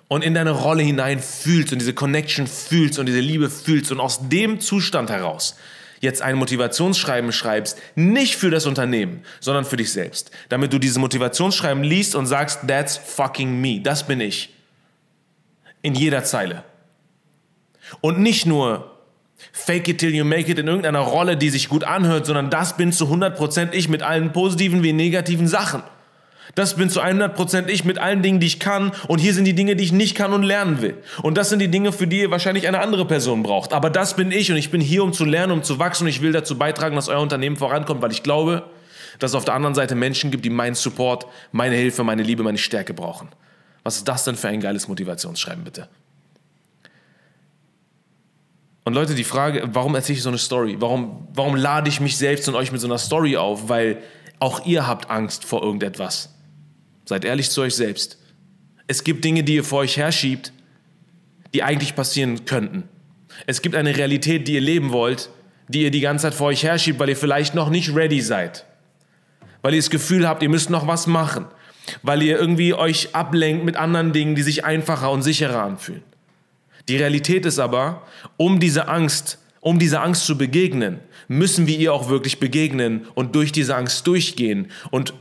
und 0.08 0.22
in 0.22 0.34
deine 0.34 0.52
Rolle 0.52 0.82
hinein 0.82 1.20
fühlst 1.20 1.72
und 1.72 1.80
diese 1.80 1.94
Connection 1.94 2.46
fühlst 2.46 2.98
und 2.98 3.06
diese 3.06 3.20
Liebe 3.20 3.50
fühlst 3.50 3.90
und 3.90 4.00
aus 4.00 4.28
dem 4.28 4.60
Zustand 4.60 5.10
heraus 5.10 5.56
jetzt 6.00 6.22
ein 6.22 6.36
Motivationsschreiben 6.36 7.32
schreibst, 7.32 7.78
nicht 7.94 8.36
für 8.36 8.50
das 8.50 8.66
Unternehmen, 8.66 9.22
sondern 9.40 9.64
für 9.64 9.76
dich 9.76 9.92
selbst, 9.92 10.30
damit 10.48 10.72
du 10.72 10.78
dieses 10.78 10.98
Motivationsschreiben 10.98 11.82
liest 11.82 12.14
und 12.14 12.26
sagst, 12.26 12.60
that's 12.68 12.96
fucking 12.96 13.60
me, 13.60 13.80
das 13.80 14.06
bin 14.06 14.20
ich. 14.20 14.54
In 15.82 15.94
jeder 15.94 16.24
Zeile. 16.24 16.64
Und 18.00 18.18
nicht 18.18 18.46
nur 18.46 18.95
Fake 19.52 19.88
it 19.88 19.98
till 19.98 20.14
you 20.14 20.24
make 20.24 20.50
it 20.50 20.58
in 20.58 20.66
irgendeiner 20.66 21.00
Rolle, 21.00 21.36
die 21.36 21.50
sich 21.50 21.68
gut 21.68 21.84
anhört, 21.84 22.26
sondern 22.26 22.50
das 22.50 22.76
bin 22.76 22.92
zu 22.92 23.06
100% 23.06 23.72
ich 23.72 23.88
mit 23.88 24.02
allen 24.02 24.32
positiven 24.32 24.82
wie 24.82 24.92
negativen 24.92 25.46
Sachen. 25.46 25.82
Das 26.54 26.76
bin 26.76 26.88
zu 26.88 27.02
100% 27.02 27.68
ich 27.68 27.84
mit 27.84 27.98
allen 27.98 28.22
Dingen, 28.22 28.40
die 28.40 28.46
ich 28.46 28.58
kann. 28.58 28.92
Und 29.08 29.18
hier 29.18 29.34
sind 29.34 29.44
die 29.44 29.54
Dinge, 29.54 29.76
die 29.76 29.84
ich 29.84 29.92
nicht 29.92 30.14
kann 30.14 30.32
und 30.32 30.42
lernen 30.42 30.80
will. 30.80 30.96
Und 31.22 31.36
das 31.36 31.50
sind 31.50 31.58
die 31.58 31.68
Dinge, 31.68 31.92
für 31.92 32.06
die 32.06 32.20
ihr 32.20 32.30
wahrscheinlich 32.30 32.66
eine 32.66 32.80
andere 32.80 33.04
Person 33.04 33.42
braucht. 33.42 33.72
Aber 33.72 33.90
das 33.90 34.16
bin 34.16 34.30
ich 34.30 34.50
und 34.50 34.56
ich 34.56 34.70
bin 34.70 34.80
hier, 34.80 35.02
um 35.04 35.12
zu 35.12 35.24
lernen, 35.24 35.52
um 35.52 35.62
zu 35.62 35.78
wachsen. 35.78 36.04
Und 36.04 36.10
ich 36.10 36.22
will 36.22 36.32
dazu 36.32 36.56
beitragen, 36.56 36.96
dass 36.96 37.08
euer 37.08 37.20
Unternehmen 37.20 37.56
vorankommt, 37.56 38.00
weil 38.00 38.12
ich 38.12 38.22
glaube, 38.22 38.62
dass 39.18 39.32
es 39.32 39.34
auf 39.34 39.44
der 39.44 39.54
anderen 39.54 39.74
Seite 39.74 39.94
Menschen 39.94 40.30
gibt, 40.30 40.44
die 40.44 40.50
meinen 40.50 40.74
Support, 40.74 41.26
meine 41.52 41.74
Hilfe, 41.74 42.04
meine 42.04 42.22
Liebe, 42.22 42.42
meine 42.42 42.58
Stärke 42.58 42.94
brauchen. 42.94 43.28
Was 43.82 43.96
ist 43.96 44.08
das 44.08 44.24
denn 44.24 44.36
für 44.36 44.48
ein 44.48 44.60
geiles 44.60 44.88
Motivationsschreiben, 44.88 45.64
bitte? 45.64 45.88
Und 48.86 48.94
Leute, 48.94 49.16
die 49.16 49.24
Frage, 49.24 49.68
warum 49.72 49.96
erzähle 49.96 50.16
ich 50.16 50.22
so 50.22 50.28
eine 50.28 50.38
Story? 50.38 50.76
Warum, 50.78 51.26
warum 51.34 51.56
lade 51.56 51.88
ich 51.88 51.98
mich 51.98 52.16
selbst 52.16 52.48
und 52.48 52.54
euch 52.54 52.70
mit 52.70 52.80
so 52.80 52.86
einer 52.86 52.98
Story 52.98 53.36
auf? 53.36 53.68
Weil 53.68 53.98
auch 54.38 54.64
ihr 54.64 54.86
habt 54.86 55.10
Angst 55.10 55.44
vor 55.44 55.60
irgendetwas. 55.60 56.32
Seid 57.04 57.24
ehrlich 57.24 57.50
zu 57.50 57.62
euch 57.62 57.74
selbst. 57.74 58.16
Es 58.86 59.02
gibt 59.02 59.24
Dinge, 59.24 59.42
die 59.42 59.56
ihr 59.56 59.64
vor 59.64 59.80
euch 59.80 59.96
herschiebt, 59.96 60.52
die 61.52 61.64
eigentlich 61.64 61.96
passieren 61.96 62.44
könnten. 62.44 62.84
Es 63.48 63.60
gibt 63.60 63.74
eine 63.74 63.96
Realität, 63.96 64.46
die 64.46 64.54
ihr 64.54 64.60
leben 64.60 64.92
wollt, 64.92 65.30
die 65.66 65.82
ihr 65.82 65.90
die 65.90 65.98
ganze 65.98 66.22
Zeit 66.22 66.34
vor 66.34 66.46
euch 66.46 66.62
herschiebt, 66.62 67.00
weil 67.00 67.08
ihr 67.08 67.16
vielleicht 67.16 67.56
noch 67.56 67.70
nicht 67.70 67.92
ready 67.92 68.20
seid. 68.20 68.66
Weil 69.62 69.74
ihr 69.74 69.80
das 69.80 69.90
Gefühl 69.90 70.28
habt, 70.28 70.44
ihr 70.44 70.48
müsst 70.48 70.70
noch 70.70 70.86
was 70.86 71.08
machen. 71.08 71.46
weil 72.02 72.22
ihr 72.22 72.38
irgendwie 72.38 72.74
euch 72.74 73.14
ablenkt 73.14 73.64
mit 73.64 73.76
anderen 73.76 74.12
Dingen, 74.12 74.36
die 74.36 74.42
sich 74.42 74.64
einfacher 74.64 75.10
und 75.10 75.22
sicherer 75.22 75.62
anfühlen. 75.62 76.02
Die 76.88 76.96
Realität 76.96 77.46
ist 77.46 77.58
aber, 77.58 78.02
um 78.36 78.60
diese 78.60 78.88
Angst, 78.88 79.38
um 79.60 79.78
dieser 79.78 80.02
Angst 80.02 80.26
zu 80.26 80.38
begegnen, 80.38 81.00
müssen 81.28 81.66
wir 81.66 81.76
ihr 81.76 81.92
auch 81.92 82.08
wirklich 82.08 82.38
begegnen 82.38 83.06
und 83.14 83.34
durch 83.34 83.50
diese 83.52 83.74
Angst 83.74 84.06
durchgehen 84.06 84.70
und, 84.90 85.14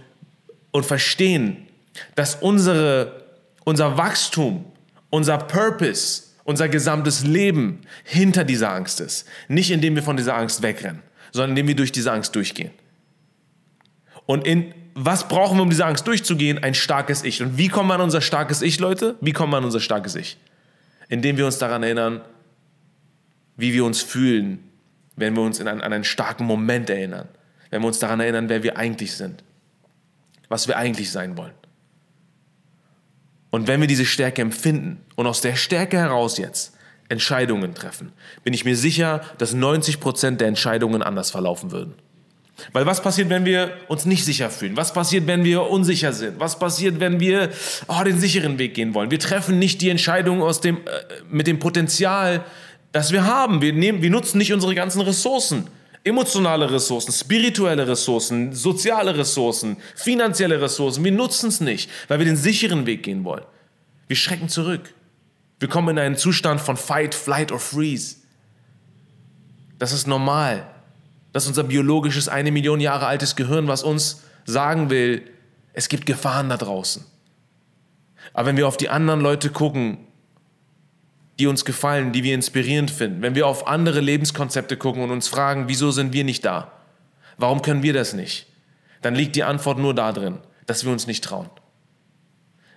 und 0.72 0.86
verstehen, 0.86 1.68
dass 2.14 2.36
unsere, 2.36 3.24
unser 3.64 3.98
Wachstum, 3.98 4.66
unser 5.10 5.38
Purpose, 5.38 6.24
unser 6.44 6.70
gesamtes 6.70 7.24
Leben 7.24 7.82
hinter 8.04 8.44
dieser 8.44 8.72
Angst 8.72 9.00
ist. 9.00 9.26
Nicht 9.48 9.72
indem 9.72 9.96
wir 9.96 10.04
von 10.04 10.18
dieser 10.18 10.36
Angst 10.38 10.62
wegrennen, 10.62 11.02
sondern 11.32 11.52
indem 11.52 11.68
wir 11.70 11.76
durch 11.76 11.92
diese 11.92 12.12
Angst 12.12 12.36
durchgehen. 12.36 12.72
Und 14.28 14.46
in 14.46 14.74
was 14.98 15.28
brauchen 15.28 15.58
wir, 15.58 15.64
um 15.64 15.70
diese 15.70 15.86
Angst 15.86 16.08
durchzugehen? 16.08 16.64
Ein 16.64 16.74
starkes 16.74 17.24
Ich. 17.24 17.42
Und 17.42 17.58
wie 17.58 17.68
kommen 17.68 17.90
wir 17.90 17.96
an 17.96 18.02
unser 18.02 18.22
starkes 18.22 18.62
Ich, 18.62 18.80
Leute? 18.80 19.16
Wie 19.20 19.34
kommen 19.34 19.52
wir 19.52 19.58
an 19.58 19.66
unser 19.66 19.82
starkes 19.82 20.16
Ich? 20.16 20.38
Indem 21.08 21.38
wir 21.38 21.46
uns 21.46 21.58
daran 21.58 21.84
erinnern, 21.84 22.22
wie 23.58 23.74
wir 23.74 23.86
uns 23.86 24.02
fühlen, 24.02 24.70
wenn 25.16 25.36
wir 25.36 25.44
uns 25.44 25.60
einen, 25.60 25.82
an 25.82 25.94
einen 25.94 26.04
starken 26.04 26.46
Moment 26.46 26.90
erinnern. 26.90 27.28
Wenn 27.70 27.82
wir 27.82 27.88
uns 27.88 28.00
daran 28.00 28.20
erinnern, 28.20 28.50
wer 28.50 28.64
wir 28.64 28.78
eigentlich 28.78 29.14
sind. 29.14 29.44
Was 30.50 30.68
wir 30.68 30.78
eigentlich 30.78 31.12
sein 31.12 31.38
wollen. 31.38 31.54
Und 33.50 33.68
wenn 33.68 33.80
wir 33.80 33.88
diese 33.88 34.06
Stärke 34.06 34.42
empfinden 34.42 35.02
und 35.16 35.28
aus 35.28 35.42
der 35.42 35.56
Stärke 35.56 35.98
heraus 35.98 36.38
jetzt 36.38 36.76
Entscheidungen 37.08 37.74
treffen, 37.74 38.12
bin 38.44 38.54
ich 38.54 38.66
mir 38.66 38.76
sicher, 38.76 39.22
dass 39.38 39.54
90 39.54 40.00
Prozent 40.00 40.42
der 40.42 40.50
Entscheidungen 40.50 41.02
anders 41.02 41.32
verlaufen 41.32 41.72
würden. 41.72 41.94
Weil 42.72 42.86
was 42.86 43.02
passiert, 43.02 43.30
wenn 43.30 43.46
wir 43.46 43.74
uns 43.88 44.06
nicht 44.06 44.24
sicher 44.24 44.50
fühlen? 44.50 44.78
Was 44.78 44.94
passiert, 44.94 45.28
wenn 45.28 45.44
wir 45.44 45.70
unsicher 45.70 46.14
sind? 46.14 46.40
Was 46.40 46.58
passiert, 46.58 47.00
wenn 47.00 47.20
wir 47.20 47.50
oh, 47.88 48.04
den 48.04 48.20
sicheren 48.20 48.58
Weg 48.60 48.76
gehen 48.76 48.94
wollen? 48.94 49.12
Wir 49.12 49.20
treffen 49.20 49.60
nicht 49.60 49.82
die 49.82 49.90
Entscheidung 49.90 50.42
aus 50.42 50.62
dem, 50.62 50.78
äh, 50.78 50.80
mit 51.30 51.48
dem 51.48 51.60
Potenzial, 51.60 52.46
das 52.92 53.12
wir 53.12 53.26
haben. 53.26 53.62
Wir, 53.62 53.74
nehmen, 53.74 54.02
wir 54.02 54.10
nutzen 54.10 54.38
nicht 54.38 54.54
unsere 54.54 54.74
ganzen 54.74 55.02
Ressourcen. 55.02 55.68
Emotionale 56.06 56.72
Ressourcen, 56.72 57.12
spirituelle 57.12 57.88
Ressourcen, 57.88 58.54
soziale 58.54 59.18
Ressourcen, 59.18 59.78
finanzielle 59.96 60.62
Ressourcen. 60.62 61.04
Wir 61.04 61.12
nutzen 61.12 61.50
es 61.50 61.62
nicht, 61.62 61.90
weil 62.08 62.20
wir 62.20 62.26
den 62.26 62.38
sicheren 62.38 62.86
Weg 62.86 63.04
gehen 63.04 63.24
wollen. 63.24 63.44
Wir 64.08 64.16
schrecken 64.16 64.48
zurück. 64.48 64.94
Wir 65.60 65.68
kommen 65.68 65.98
in 65.98 66.00
einen 66.00 66.16
Zustand 66.16 66.62
von 66.62 66.78
Fight, 66.78 67.16
Flight 67.16 67.52
or 67.52 67.60
Freeze. 67.60 68.18
Das 69.80 69.92
ist 69.92 70.06
normal. 70.06 70.75
Das 71.36 71.44
ist 71.44 71.50
unser 71.50 71.66
biologisches, 71.66 72.30
eine 72.30 72.50
Million 72.50 72.80
Jahre 72.80 73.08
altes 73.08 73.36
Gehirn, 73.36 73.68
was 73.68 73.84
uns 73.84 74.24
sagen 74.46 74.90
will, 74.90 75.22
es 75.74 75.90
gibt 75.90 76.06
Gefahren 76.06 76.48
da 76.48 76.56
draußen. 76.56 77.04
Aber 78.34 78.48
wenn 78.48 78.56
wir 78.56 78.70
auf 78.70 78.78
die 78.78 78.88
anderen 78.88 79.20
Leute 79.20 79.50
gucken, 79.50 79.98
die 81.38 81.48
uns 81.48 81.66
gefallen, 81.66 82.14
die 82.14 82.24
wir 82.24 82.34
inspirierend 82.34 82.90
finden, 82.90 83.22
wenn 83.22 83.36
wir 83.36 83.48
auf 83.48 83.68
andere 83.68 84.00
Lebenskonzepte 84.00 84.78
gucken 84.78 85.04
und 85.04 85.12
uns 85.12 85.28
fragen, 85.28 85.68
wieso 85.68 85.92
sind 85.92 86.14
wir 86.14 86.24
nicht 86.24 86.46
da? 86.46 86.72
Warum 87.38 87.62
können 87.62 87.84
wir 87.84 87.92
das 87.92 88.14
nicht? 88.14 88.48
Dann 89.02 89.14
liegt 89.14 89.36
die 89.36 89.44
Antwort 89.44 89.78
nur 89.78 89.94
darin, 89.94 90.38
dass 90.68 90.86
wir 90.86 90.92
uns 90.94 91.06
nicht 91.06 91.22
trauen. 91.22 91.50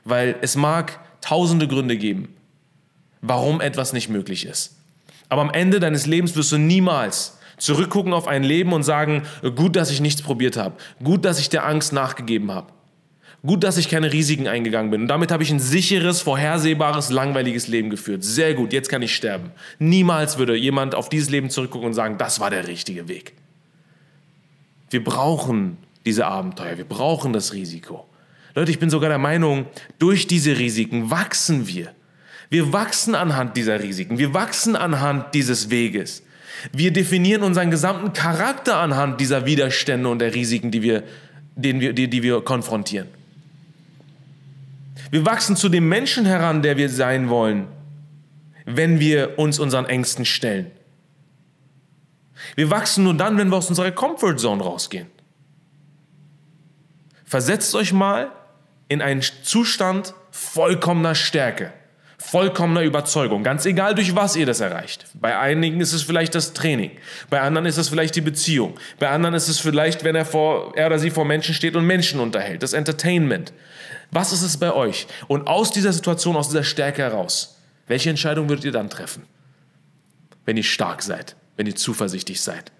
Weil 0.02 0.34
es 0.40 0.56
mag 0.56 0.98
tausende 1.20 1.68
Gründe 1.68 1.96
geben, 1.96 2.34
warum 3.20 3.60
etwas 3.60 3.92
nicht 3.92 4.08
möglich 4.08 4.46
ist. 4.46 4.74
Aber 5.28 5.42
am 5.42 5.50
Ende 5.50 5.78
deines 5.78 6.06
Lebens 6.06 6.34
wirst 6.34 6.50
du 6.50 6.58
niemals 6.58 7.37
Zurückgucken 7.58 8.12
auf 8.12 8.26
ein 8.26 8.42
Leben 8.42 8.72
und 8.72 8.82
sagen, 8.82 9.22
gut, 9.56 9.76
dass 9.76 9.90
ich 9.90 10.00
nichts 10.00 10.22
probiert 10.22 10.56
habe. 10.56 10.76
Gut, 11.02 11.24
dass 11.24 11.38
ich 11.38 11.48
der 11.48 11.66
Angst 11.66 11.92
nachgegeben 11.92 12.50
habe. 12.52 12.72
Gut, 13.46 13.62
dass 13.62 13.76
ich 13.76 13.88
keine 13.88 14.12
Risiken 14.12 14.48
eingegangen 14.48 14.90
bin. 14.90 15.02
Und 15.02 15.08
damit 15.08 15.30
habe 15.30 15.44
ich 15.44 15.50
ein 15.50 15.60
sicheres, 15.60 16.22
vorhersehbares, 16.22 17.10
langweiliges 17.10 17.68
Leben 17.68 17.88
geführt. 17.88 18.24
Sehr 18.24 18.54
gut, 18.54 18.72
jetzt 18.72 18.88
kann 18.88 19.00
ich 19.00 19.14
sterben. 19.14 19.52
Niemals 19.78 20.38
würde 20.38 20.56
jemand 20.56 20.94
auf 20.94 21.08
dieses 21.08 21.30
Leben 21.30 21.48
zurückgucken 21.48 21.86
und 21.86 21.94
sagen, 21.94 22.18
das 22.18 22.40
war 22.40 22.50
der 22.50 22.66
richtige 22.66 23.06
Weg. 23.06 23.34
Wir 24.90 25.04
brauchen 25.04 25.76
diese 26.04 26.26
Abenteuer, 26.26 26.78
wir 26.78 26.84
brauchen 26.84 27.32
das 27.32 27.52
Risiko. 27.52 28.06
Leute, 28.54 28.70
ich 28.72 28.80
bin 28.80 28.90
sogar 28.90 29.08
der 29.08 29.18
Meinung, 29.18 29.66
durch 29.98 30.26
diese 30.26 30.58
Risiken 30.58 31.10
wachsen 31.10 31.68
wir. 31.68 31.92
Wir 32.50 32.72
wachsen 32.72 33.14
anhand 33.14 33.56
dieser 33.56 33.80
Risiken, 33.80 34.18
wir 34.18 34.34
wachsen 34.34 34.74
anhand 34.74 35.34
dieses 35.34 35.70
Weges. 35.70 36.22
Wir 36.72 36.92
definieren 36.92 37.42
unseren 37.42 37.70
gesamten 37.70 38.12
Charakter 38.12 38.76
anhand 38.76 39.20
dieser 39.20 39.46
Widerstände 39.46 40.08
und 40.08 40.18
der 40.18 40.34
Risiken, 40.34 40.70
die 40.70 40.82
wir, 40.82 41.04
denen 41.54 41.80
wir, 41.80 41.92
die, 41.92 42.08
die 42.08 42.22
wir 42.22 42.40
konfrontieren. 42.40 43.08
Wir 45.10 45.24
wachsen 45.24 45.56
zu 45.56 45.68
dem 45.68 45.88
Menschen 45.88 46.26
heran, 46.26 46.62
der 46.62 46.76
wir 46.76 46.88
sein 46.88 47.28
wollen, 47.28 47.66
wenn 48.66 49.00
wir 49.00 49.38
uns 49.38 49.58
unseren 49.58 49.86
Ängsten 49.86 50.24
stellen. 50.24 50.70
Wir 52.54 52.70
wachsen 52.70 53.04
nur 53.04 53.14
dann, 53.14 53.38
wenn 53.38 53.48
wir 53.48 53.56
aus 53.56 53.68
unserer 53.68 53.90
Comfortzone 53.90 54.62
rausgehen. 54.62 55.06
Versetzt 57.24 57.74
euch 57.74 57.92
mal 57.92 58.32
in 58.88 59.02
einen 59.02 59.22
Zustand 59.22 60.14
vollkommener 60.30 61.14
Stärke 61.14 61.72
vollkommener 62.18 62.82
Überzeugung, 62.82 63.44
ganz 63.44 63.64
egal 63.64 63.94
durch 63.94 64.14
was 64.14 64.34
ihr 64.36 64.44
das 64.44 64.60
erreicht. 64.60 65.06
Bei 65.14 65.38
einigen 65.38 65.80
ist 65.80 65.92
es 65.92 66.02
vielleicht 66.02 66.34
das 66.34 66.52
Training, 66.52 66.90
bei 67.30 67.40
anderen 67.40 67.66
ist 67.66 67.78
es 67.78 67.88
vielleicht 67.88 68.16
die 68.16 68.20
Beziehung, 68.20 68.74
bei 68.98 69.08
anderen 69.08 69.34
ist 69.34 69.48
es 69.48 69.60
vielleicht, 69.60 70.04
wenn 70.04 70.16
er, 70.16 70.24
vor, 70.24 70.76
er 70.76 70.88
oder 70.88 70.98
sie 70.98 71.10
vor 71.10 71.24
Menschen 71.24 71.54
steht 71.54 71.76
und 71.76 71.86
Menschen 71.86 72.20
unterhält, 72.20 72.62
das 72.62 72.72
Entertainment. 72.72 73.52
Was 74.10 74.32
ist 74.32 74.42
es 74.42 74.56
bei 74.56 74.72
euch? 74.72 75.06
Und 75.28 75.46
aus 75.46 75.70
dieser 75.70 75.92
Situation, 75.92 76.36
aus 76.36 76.48
dieser 76.48 76.64
Stärke 76.64 77.02
heraus, 77.02 77.58
welche 77.86 78.10
Entscheidung 78.10 78.48
würdet 78.48 78.64
ihr 78.64 78.72
dann 78.72 78.90
treffen? 78.90 79.22
Wenn 80.44 80.56
ihr 80.56 80.64
stark 80.64 81.02
seid, 81.02 81.36
wenn 81.56 81.66
ihr 81.66 81.76
zuversichtlich 81.76 82.40
seid, 82.40 82.72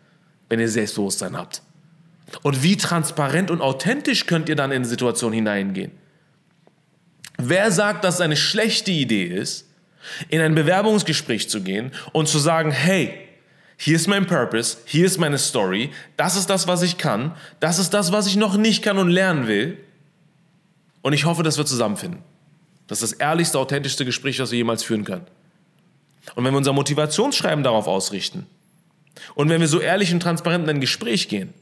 wenn 0.49 0.59
ihr 0.59 0.69
Selbstbewusstsein 0.69 1.37
habt. 1.37 1.63
Und 2.43 2.63
wie 2.63 2.77
transparent 2.77 3.51
und 3.51 3.61
authentisch 3.61 4.27
könnt 4.27 4.49
ihr 4.49 4.57
dann 4.57 4.73
in 4.73 4.83
die 4.83 4.89
Situation 4.89 5.33
hineingehen? 5.33 5.93
Wer 7.39 7.71
sagt, 7.71 8.05
dass 8.05 8.17
es 8.17 8.21
eine 8.21 8.37
schlechte 8.37 8.91
Idee 8.91 9.25
ist, 9.25 9.67
in 10.29 10.41
ein 10.41 10.55
Bewerbungsgespräch 10.55 11.49
zu 11.49 11.63
gehen 11.63 11.93
und 12.13 12.29
zu 12.29 12.39
sagen, 12.39 12.71
hey, 12.71 13.15
hier 13.77 13.95
ist 13.95 14.09
mein 14.09 14.27
Purpose, 14.27 14.79
hier 14.87 15.07
ist 15.07 15.19
meine 15.19 15.39
Story, 15.39 15.91
das 16.17 16.35
ist 16.35 16.51
das, 16.51 16.67
was 16.67 16.83
ich 16.83 16.99
kann, 16.99 17.37
das 17.61 17.79
ist 17.79 17.95
das, 17.95 18.11
was 18.11 18.27
ich 18.27 18.37
noch 18.37 18.57
nicht 18.57 18.83
kann 18.83 18.99
und 18.99 19.09
lernen 19.09 19.47
will. 19.47 19.79
Und 21.01 21.13
ich 21.13 21.27
hoffe, 21.27 21.45
dass 21.45 21.59
wir 21.59 21.65
zusammenfinden. 21.65 22.23
Das 22.89 23.03
ist 23.03 23.13
das 23.13 23.21
ehrlichste, 23.21 23.59
authentischste 23.59 24.05
Gespräch, 24.05 24.37
das 24.39 24.51
wir 24.51 24.59
jemals 24.59 24.83
führen 24.83 25.05
können. 25.05 25.27
Und 26.35 26.45
wenn 26.45 26.53
wir 26.53 26.59
unser 26.59 26.73
Motivationsschreiben 26.73 27.63
darauf 27.63 27.87
ausrichten 27.87 28.47
und 29.35 29.49
wenn 29.49 29.61
wir 29.61 29.69
so 29.69 29.81
ehrlich 29.81 30.13
und 30.13 30.21
transparent 30.21 30.65
in 30.65 30.71
ein 30.71 30.81
Gespräch 30.81 31.29
gehen, 31.29 31.55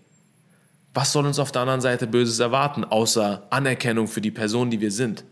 was 0.95 1.13
soll 1.13 1.27
uns 1.27 1.39
auf 1.39 1.53
der 1.53 1.63
anderen 1.63 1.83
Seite 1.83 2.07
Böses 2.07 2.39
erwarten, 2.39 2.85
außer 2.85 3.47
Anerkennung 3.51 4.09
für 4.09 4.23
die 4.23 4.31
Person, 4.31 4.71
die 4.71 4.81
wir 4.81 4.91
sind? 4.91 5.25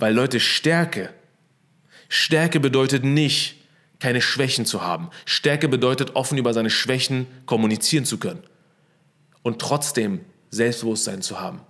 Weil 0.00 0.14
Leute, 0.14 0.40
Stärke, 0.40 1.10
Stärke 2.08 2.58
bedeutet 2.58 3.04
nicht, 3.04 3.56
keine 4.00 4.22
Schwächen 4.22 4.64
zu 4.64 4.82
haben. 4.82 5.10
Stärke 5.26 5.68
bedeutet, 5.68 6.16
offen 6.16 6.38
über 6.38 6.54
seine 6.54 6.70
Schwächen 6.70 7.26
kommunizieren 7.44 8.06
zu 8.06 8.18
können. 8.18 8.42
Und 9.42 9.60
trotzdem 9.60 10.20
Selbstbewusstsein 10.50 11.20
zu 11.20 11.38
haben. 11.38 11.60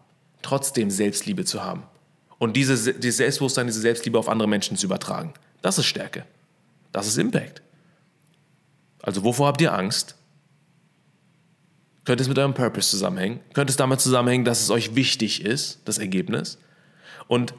Trotzdem 0.43 0.91
Selbstliebe 0.91 1.45
zu 1.45 1.63
haben. 1.63 1.83
Und 2.39 2.57
diese, 2.57 2.95
dieses 2.95 3.19
Selbstbewusstsein, 3.19 3.67
diese 3.67 3.81
Selbstliebe 3.81 4.19
auf 4.19 4.29
andere 4.29 4.49
Menschen 4.49 4.77
zu 4.77 4.87
übertragen. 4.87 5.35
Das 5.61 5.77
ist 5.79 5.87
Stärke. 5.87 6.25
Das 6.93 7.09
ist 7.09 7.19
Impact. 7.19 7.63
Also 9.03 9.25
wovor 9.25 9.49
habt 9.49 9.61
ihr 9.61 9.75
Angst? 9.75 10.15
Könnte 12.05 12.23
es 12.23 12.29
mit 12.29 12.39
eurem 12.39 12.55
Purpose 12.55 12.91
zusammenhängen? 12.91 13.41
Könnte 13.55 13.73
es 13.73 13.77
damit 13.77 14.01
zusammenhängen, 14.01 14.45
dass 14.45 14.63
es 14.63 14.71
euch 14.71 14.95
wichtig 14.95 15.45
ist, 15.45 15.81
das 15.85 15.99
Ergebnis? 15.99 16.59
Und 17.29 17.55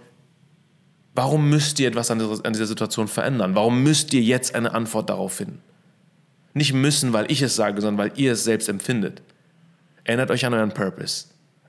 Warum 1.14 1.50
müsst 1.50 1.80
ihr 1.80 1.88
etwas 1.88 2.10
an 2.10 2.20
dieser 2.20 2.66
Situation 2.66 3.08
verändern? 3.08 3.56
Warum 3.56 3.84
müsst 3.84 4.14
ihr 4.14 4.22
jetzt 4.22 4.56
eine 4.56 4.74
Antwort 4.74 5.10
darauf 5.10 5.34
finden? 5.34 5.62
Nicht 6.54 6.74
müssen, 6.74 7.14
weil 7.14 7.32
ich 7.32 7.42
es 7.42 7.56
sage, 7.56 7.82
sondern 7.82 7.98
weil 7.98 8.20
ihr 8.20 8.34
es 8.34 8.44
selbst 8.44 8.70
empfindet. 8.70 9.22
Erinnert 10.04 10.32
euch 10.32 10.46
an 10.46 10.54
euren 10.54 10.74
Purpose. 10.74 11.26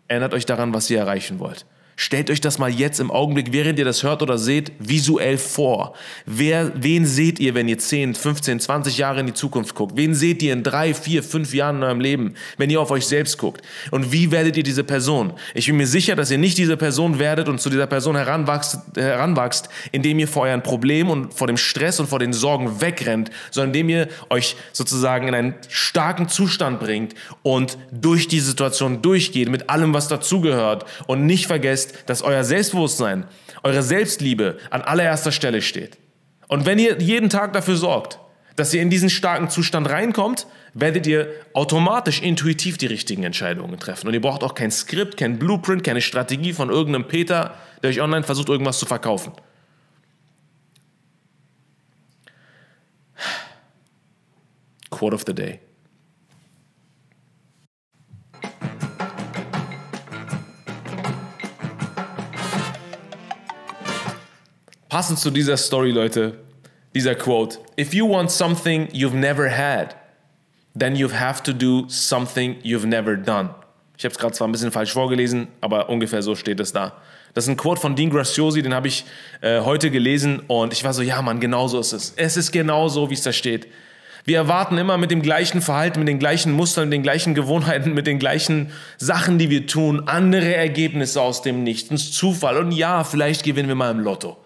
Erinnert 0.08 0.34
euch 0.34 0.46
daran, 0.46 0.74
was 0.74 0.90
ihr 0.90 0.98
erreichen 0.98 1.38
wollt. 1.38 1.66
Stellt 2.02 2.30
euch 2.30 2.40
das 2.40 2.58
mal 2.58 2.68
jetzt 2.68 2.98
im 2.98 3.12
Augenblick, 3.12 3.52
während 3.52 3.78
ihr 3.78 3.84
das 3.84 4.02
hört 4.02 4.22
oder 4.22 4.36
seht, 4.36 4.72
visuell 4.80 5.38
vor. 5.38 5.94
Wer, 6.26 6.72
wen 6.74 7.06
seht 7.06 7.38
ihr, 7.38 7.54
wenn 7.54 7.68
ihr 7.68 7.78
10, 7.78 8.16
15, 8.16 8.58
20 8.58 8.98
Jahre 8.98 9.20
in 9.20 9.26
die 9.26 9.34
Zukunft 9.34 9.76
guckt? 9.76 9.96
Wen 9.96 10.12
seht 10.12 10.42
ihr 10.42 10.52
in 10.52 10.64
drei, 10.64 10.94
vier, 10.94 11.22
fünf 11.22 11.54
Jahren 11.54 11.76
in 11.76 11.82
eurem 11.84 12.00
Leben, 12.00 12.34
wenn 12.58 12.70
ihr 12.70 12.80
auf 12.80 12.90
euch 12.90 13.06
selbst 13.06 13.38
guckt? 13.38 13.62
Und 13.92 14.10
wie 14.10 14.32
werdet 14.32 14.56
ihr 14.56 14.64
diese 14.64 14.82
Person? 14.82 15.34
Ich 15.54 15.66
bin 15.66 15.76
mir 15.76 15.86
sicher, 15.86 16.16
dass 16.16 16.32
ihr 16.32 16.38
nicht 16.38 16.58
diese 16.58 16.76
Person 16.76 17.20
werdet 17.20 17.48
und 17.48 17.60
zu 17.60 17.70
dieser 17.70 17.86
Person 17.86 18.16
heranwachst, 18.16 18.78
heranwachst 18.96 19.68
indem 19.92 20.18
ihr 20.18 20.26
vor 20.26 20.42
euren 20.42 20.64
Problemen 20.64 21.08
und 21.08 21.34
vor 21.34 21.46
dem 21.46 21.56
Stress 21.56 22.00
und 22.00 22.08
vor 22.08 22.18
den 22.18 22.32
Sorgen 22.32 22.80
wegrennt, 22.80 23.30
sondern 23.52 23.68
indem 23.68 23.88
ihr 23.90 24.08
euch 24.28 24.56
sozusagen 24.72 25.28
in 25.28 25.34
einen 25.36 25.54
starken 25.68 26.28
Zustand 26.28 26.80
bringt 26.80 27.14
und 27.44 27.78
durch 27.92 28.26
die 28.26 28.40
Situation 28.40 29.02
durchgeht 29.02 29.48
mit 29.48 29.70
allem, 29.70 29.94
was 29.94 30.08
dazugehört 30.08 30.84
und 31.06 31.26
nicht 31.26 31.46
vergesst, 31.46 31.91
dass 32.06 32.22
euer 32.22 32.44
Selbstbewusstsein, 32.44 33.24
eure 33.62 33.82
Selbstliebe 33.82 34.58
an 34.70 34.82
allererster 34.82 35.32
Stelle 35.32 35.62
steht. 35.62 35.98
Und 36.48 36.66
wenn 36.66 36.78
ihr 36.78 37.00
jeden 37.00 37.30
Tag 37.30 37.52
dafür 37.52 37.76
sorgt, 37.76 38.18
dass 38.56 38.74
ihr 38.74 38.82
in 38.82 38.90
diesen 38.90 39.10
starken 39.10 39.48
Zustand 39.48 39.88
reinkommt, 39.88 40.46
werdet 40.74 41.06
ihr 41.06 41.28
automatisch 41.54 42.20
intuitiv 42.20 42.78
die 42.78 42.86
richtigen 42.86 43.24
Entscheidungen 43.24 43.78
treffen. 43.78 44.08
Und 44.08 44.14
ihr 44.14 44.20
braucht 44.20 44.42
auch 44.42 44.54
kein 44.54 44.70
Skript, 44.70 45.16
kein 45.16 45.38
Blueprint, 45.38 45.84
keine 45.84 46.00
Strategie 46.00 46.52
von 46.52 46.70
irgendeinem 46.70 47.08
Peter, 47.08 47.54
der 47.82 47.90
euch 47.90 48.00
online 48.00 48.24
versucht, 48.24 48.48
irgendwas 48.48 48.78
zu 48.78 48.86
verkaufen. 48.86 49.32
Quote 54.90 55.14
of 55.14 55.24
the 55.26 55.34
Day. 55.34 55.60
Passend 64.92 65.18
zu 65.18 65.30
dieser 65.30 65.56
Story, 65.56 65.90
Leute, 65.90 66.34
dieser 66.94 67.14
Quote. 67.14 67.56
If 67.80 67.94
you 67.94 68.06
want 68.06 68.30
something 68.30 68.88
you've 68.88 69.14
never 69.14 69.48
had, 69.48 69.96
then 70.78 70.96
you 70.96 71.10
have 71.10 71.42
to 71.44 71.54
do 71.54 71.88
something 71.88 72.56
you've 72.62 72.84
never 72.84 73.16
done. 73.16 73.54
Ich 73.96 74.04
habe 74.04 74.12
es 74.12 74.18
gerade 74.18 74.34
zwar 74.34 74.48
ein 74.48 74.52
bisschen 74.52 74.70
falsch 74.70 74.92
vorgelesen, 74.92 75.48
aber 75.62 75.88
ungefähr 75.88 76.20
so 76.20 76.34
steht 76.34 76.60
es 76.60 76.74
da. 76.74 76.92
Das 77.32 77.44
ist 77.44 77.48
ein 77.48 77.56
Quote 77.56 77.80
von 77.80 77.96
Dean 77.96 78.10
Graciosi, 78.10 78.60
den 78.60 78.74
habe 78.74 78.88
ich 78.88 79.06
äh, 79.40 79.62
heute 79.62 79.90
gelesen 79.90 80.40
und 80.46 80.74
ich 80.74 80.84
war 80.84 80.92
so, 80.92 81.00
ja 81.00 81.22
Mann, 81.22 81.40
genau 81.40 81.68
so 81.68 81.80
ist 81.80 81.94
es. 81.94 82.12
Es 82.16 82.36
ist 82.36 82.52
genau 82.52 82.88
so, 82.88 83.08
wie 83.08 83.14
es 83.14 83.22
da 83.22 83.32
steht. 83.32 83.68
Wir 84.26 84.36
erwarten 84.36 84.76
immer 84.76 84.98
mit 84.98 85.10
dem 85.10 85.22
gleichen 85.22 85.62
Verhalten, 85.62 86.00
mit 86.00 86.08
den 86.08 86.18
gleichen 86.18 86.52
Mustern, 86.52 86.90
mit 86.90 86.96
den 86.96 87.02
gleichen 87.02 87.34
Gewohnheiten, 87.34 87.94
mit 87.94 88.06
den 88.06 88.18
gleichen 88.18 88.70
Sachen, 88.98 89.38
die 89.38 89.48
wir 89.48 89.66
tun, 89.66 90.02
andere 90.04 90.54
Ergebnisse 90.54 91.22
aus 91.22 91.40
dem 91.40 91.62
Nichts, 91.62 92.12
Zufall. 92.12 92.58
Und 92.58 92.72
ja, 92.72 93.04
vielleicht 93.04 93.42
gewinnen 93.42 93.68
wir 93.68 93.74
mal 93.74 93.90
im 93.90 94.00
Lotto. 94.00 94.36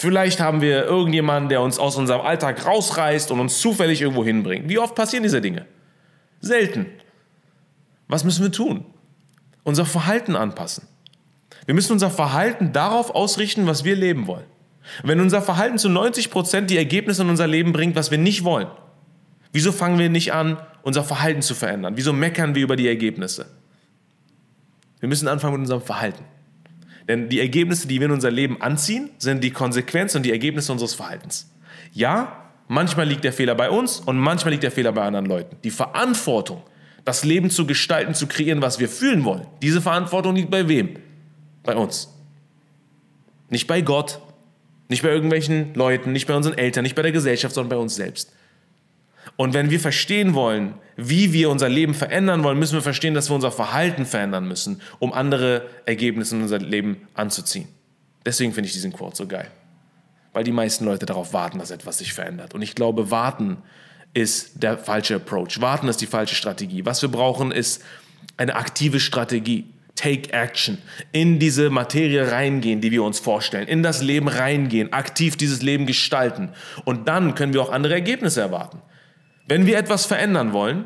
Vielleicht 0.00 0.40
haben 0.40 0.62
wir 0.62 0.86
irgendjemanden, 0.86 1.50
der 1.50 1.60
uns 1.60 1.78
aus 1.78 1.96
unserem 1.96 2.22
Alltag 2.22 2.64
rausreißt 2.64 3.30
und 3.32 3.38
uns 3.38 3.60
zufällig 3.60 4.00
irgendwo 4.00 4.24
hinbringt. 4.24 4.66
Wie 4.66 4.78
oft 4.78 4.94
passieren 4.94 5.24
diese 5.24 5.42
Dinge? 5.42 5.66
Selten. 6.40 6.86
Was 8.08 8.24
müssen 8.24 8.42
wir 8.42 8.50
tun? 8.50 8.86
Unser 9.62 9.84
Verhalten 9.84 10.36
anpassen. 10.36 10.88
Wir 11.66 11.74
müssen 11.74 11.92
unser 11.92 12.08
Verhalten 12.08 12.72
darauf 12.72 13.14
ausrichten, 13.14 13.66
was 13.66 13.84
wir 13.84 13.94
leben 13.94 14.26
wollen. 14.26 14.46
Wenn 15.02 15.20
unser 15.20 15.42
Verhalten 15.42 15.76
zu 15.76 15.90
90 15.90 16.30
Prozent 16.30 16.70
die 16.70 16.78
Ergebnisse 16.78 17.20
in 17.20 17.28
unser 17.28 17.46
Leben 17.46 17.74
bringt, 17.74 17.94
was 17.94 18.10
wir 18.10 18.16
nicht 18.16 18.42
wollen, 18.42 18.68
wieso 19.52 19.70
fangen 19.70 19.98
wir 19.98 20.08
nicht 20.08 20.32
an, 20.32 20.56
unser 20.80 21.04
Verhalten 21.04 21.42
zu 21.42 21.54
verändern? 21.54 21.98
Wieso 21.98 22.14
meckern 22.14 22.54
wir 22.54 22.62
über 22.62 22.76
die 22.76 22.88
Ergebnisse? 22.88 23.50
Wir 24.98 25.10
müssen 25.10 25.28
anfangen 25.28 25.52
mit 25.52 25.60
unserem 25.60 25.82
Verhalten. 25.82 26.24
Denn 27.10 27.28
die 27.28 27.40
Ergebnisse, 27.40 27.88
die 27.88 27.98
wir 27.98 28.04
in 28.04 28.12
unser 28.12 28.30
Leben 28.30 28.62
anziehen, 28.62 29.10
sind 29.18 29.42
die 29.42 29.50
Konsequenz 29.50 30.14
und 30.14 30.22
die 30.22 30.30
Ergebnisse 30.30 30.70
unseres 30.70 30.94
Verhaltens. 30.94 31.50
Ja, 31.92 32.44
manchmal 32.68 33.08
liegt 33.08 33.24
der 33.24 33.32
Fehler 33.32 33.56
bei 33.56 33.68
uns 33.68 33.98
und 33.98 34.16
manchmal 34.16 34.52
liegt 34.52 34.62
der 34.62 34.70
Fehler 34.70 34.92
bei 34.92 35.02
anderen 35.02 35.26
Leuten. 35.26 35.56
Die 35.64 35.72
Verantwortung, 35.72 36.62
das 37.04 37.24
Leben 37.24 37.50
zu 37.50 37.66
gestalten, 37.66 38.14
zu 38.14 38.28
kreieren, 38.28 38.62
was 38.62 38.78
wir 38.78 38.88
fühlen 38.88 39.24
wollen, 39.24 39.44
diese 39.60 39.80
Verantwortung 39.80 40.36
liegt 40.36 40.52
bei 40.52 40.68
wem? 40.68 41.00
Bei 41.64 41.74
uns. 41.74 42.14
Nicht 43.48 43.66
bei 43.66 43.80
Gott, 43.80 44.20
nicht 44.86 45.02
bei 45.02 45.08
irgendwelchen 45.08 45.74
Leuten, 45.74 46.12
nicht 46.12 46.28
bei 46.28 46.36
unseren 46.36 46.56
Eltern, 46.56 46.84
nicht 46.84 46.94
bei 46.94 47.02
der 47.02 47.10
Gesellschaft, 47.10 47.56
sondern 47.56 47.70
bei 47.70 47.82
uns 47.82 47.96
selbst. 47.96 48.32
Und 49.40 49.54
wenn 49.54 49.70
wir 49.70 49.80
verstehen 49.80 50.34
wollen, 50.34 50.74
wie 50.98 51.32
wir 51.32 51.48
unser 51.48 51.70
Leben 51.70 51.94
verändern 51.94 52.44
wollen, 52.44 52.58
müssen 52.58 52.74
wir 52.74 52.82
verstehen, 52.82 53.14
dass 53.14 53.30
wir 53.30 53.34
unser 53.34 53.50
Verhalten 53.50 54.04
verändern 54.04 54.46
müssen, 54.46 54.82
um 54.98 55.14
andere 55.14 55.66
Ergebnisse 55.86 56.36
in 56.36 56.42
unser 56.42 56.58
Leben 56.58 57.08
anzuziehen. 57.14 57.66
Deswegen 58.26 58.52
finde 58.52 58.66
ich 58.66 58.74
diesen 58.74 58.92
Quote 58.92 59.16
so 59.16 59.26
geil. 59.26 59.50
Weil 60.34 60.44
die 60.44 60.52
meisten 60.52 60.84
Leute 60.84 61.06
darauf 61.06 61.32
warten, 61.32 61.58
dass 61.58 61.70
etwas 61.70 61.96
sich 61.96 62.12
verändert. 62.12 62.52
Und 62.52 62.60
ich 62.60 62.74
glaube, 62.74 63.10
warten 63.10 63.56
ist 64.12 64.62
der 64.62 64.76
falsche 64.76 65.14
Approach. 65.14 65.58
Warten 65.62 65.88
ist 65.88 66.02
die 66.02 66.06
falsche 66.06 66.34
Strategie. 66.34 66.84
Was 66.84 67.00
wir 67.00 67.08
brauchen, 67.08 67.50
ist 67.50 67.82
eine 68.36 68.56
aktive 68.56 69.00
Strategie. 69.00 69.64
Take 69.94 70.34
Action. 70.34 70.76
In 71.12 71.38
diese 71.38 71.70
Materie 71.70 72.30
reingehen, 72.30 72.82
die 72.82 72.90
wir 72.90 73.02
uns 73.02 73.18
vorstellen. 73.18 73.68
In 73.68 73.82
das 73.82 74.02
Leben 74.02 74.28
reingehen. 74.28 74.92
Aktiv 74.92 75.38
dieses 75.38 75.62
Leben 75.62 75.86
gestalten. 75.86 76.50
Und 76.84 77.08
dann 77.08 77.34
können 77.34 77.54
wir 77.54 77.62
auch 77.62 77.72
andere 77.72 77.94
Ergebnisse 77.94 78.42
erwarten. 78.42 78.82
Wenn 79.50 79.66
wir 79.66 79.76
etwas 79.78 80.06
verändern 80.06 80.52
wollen, 80.52 80.84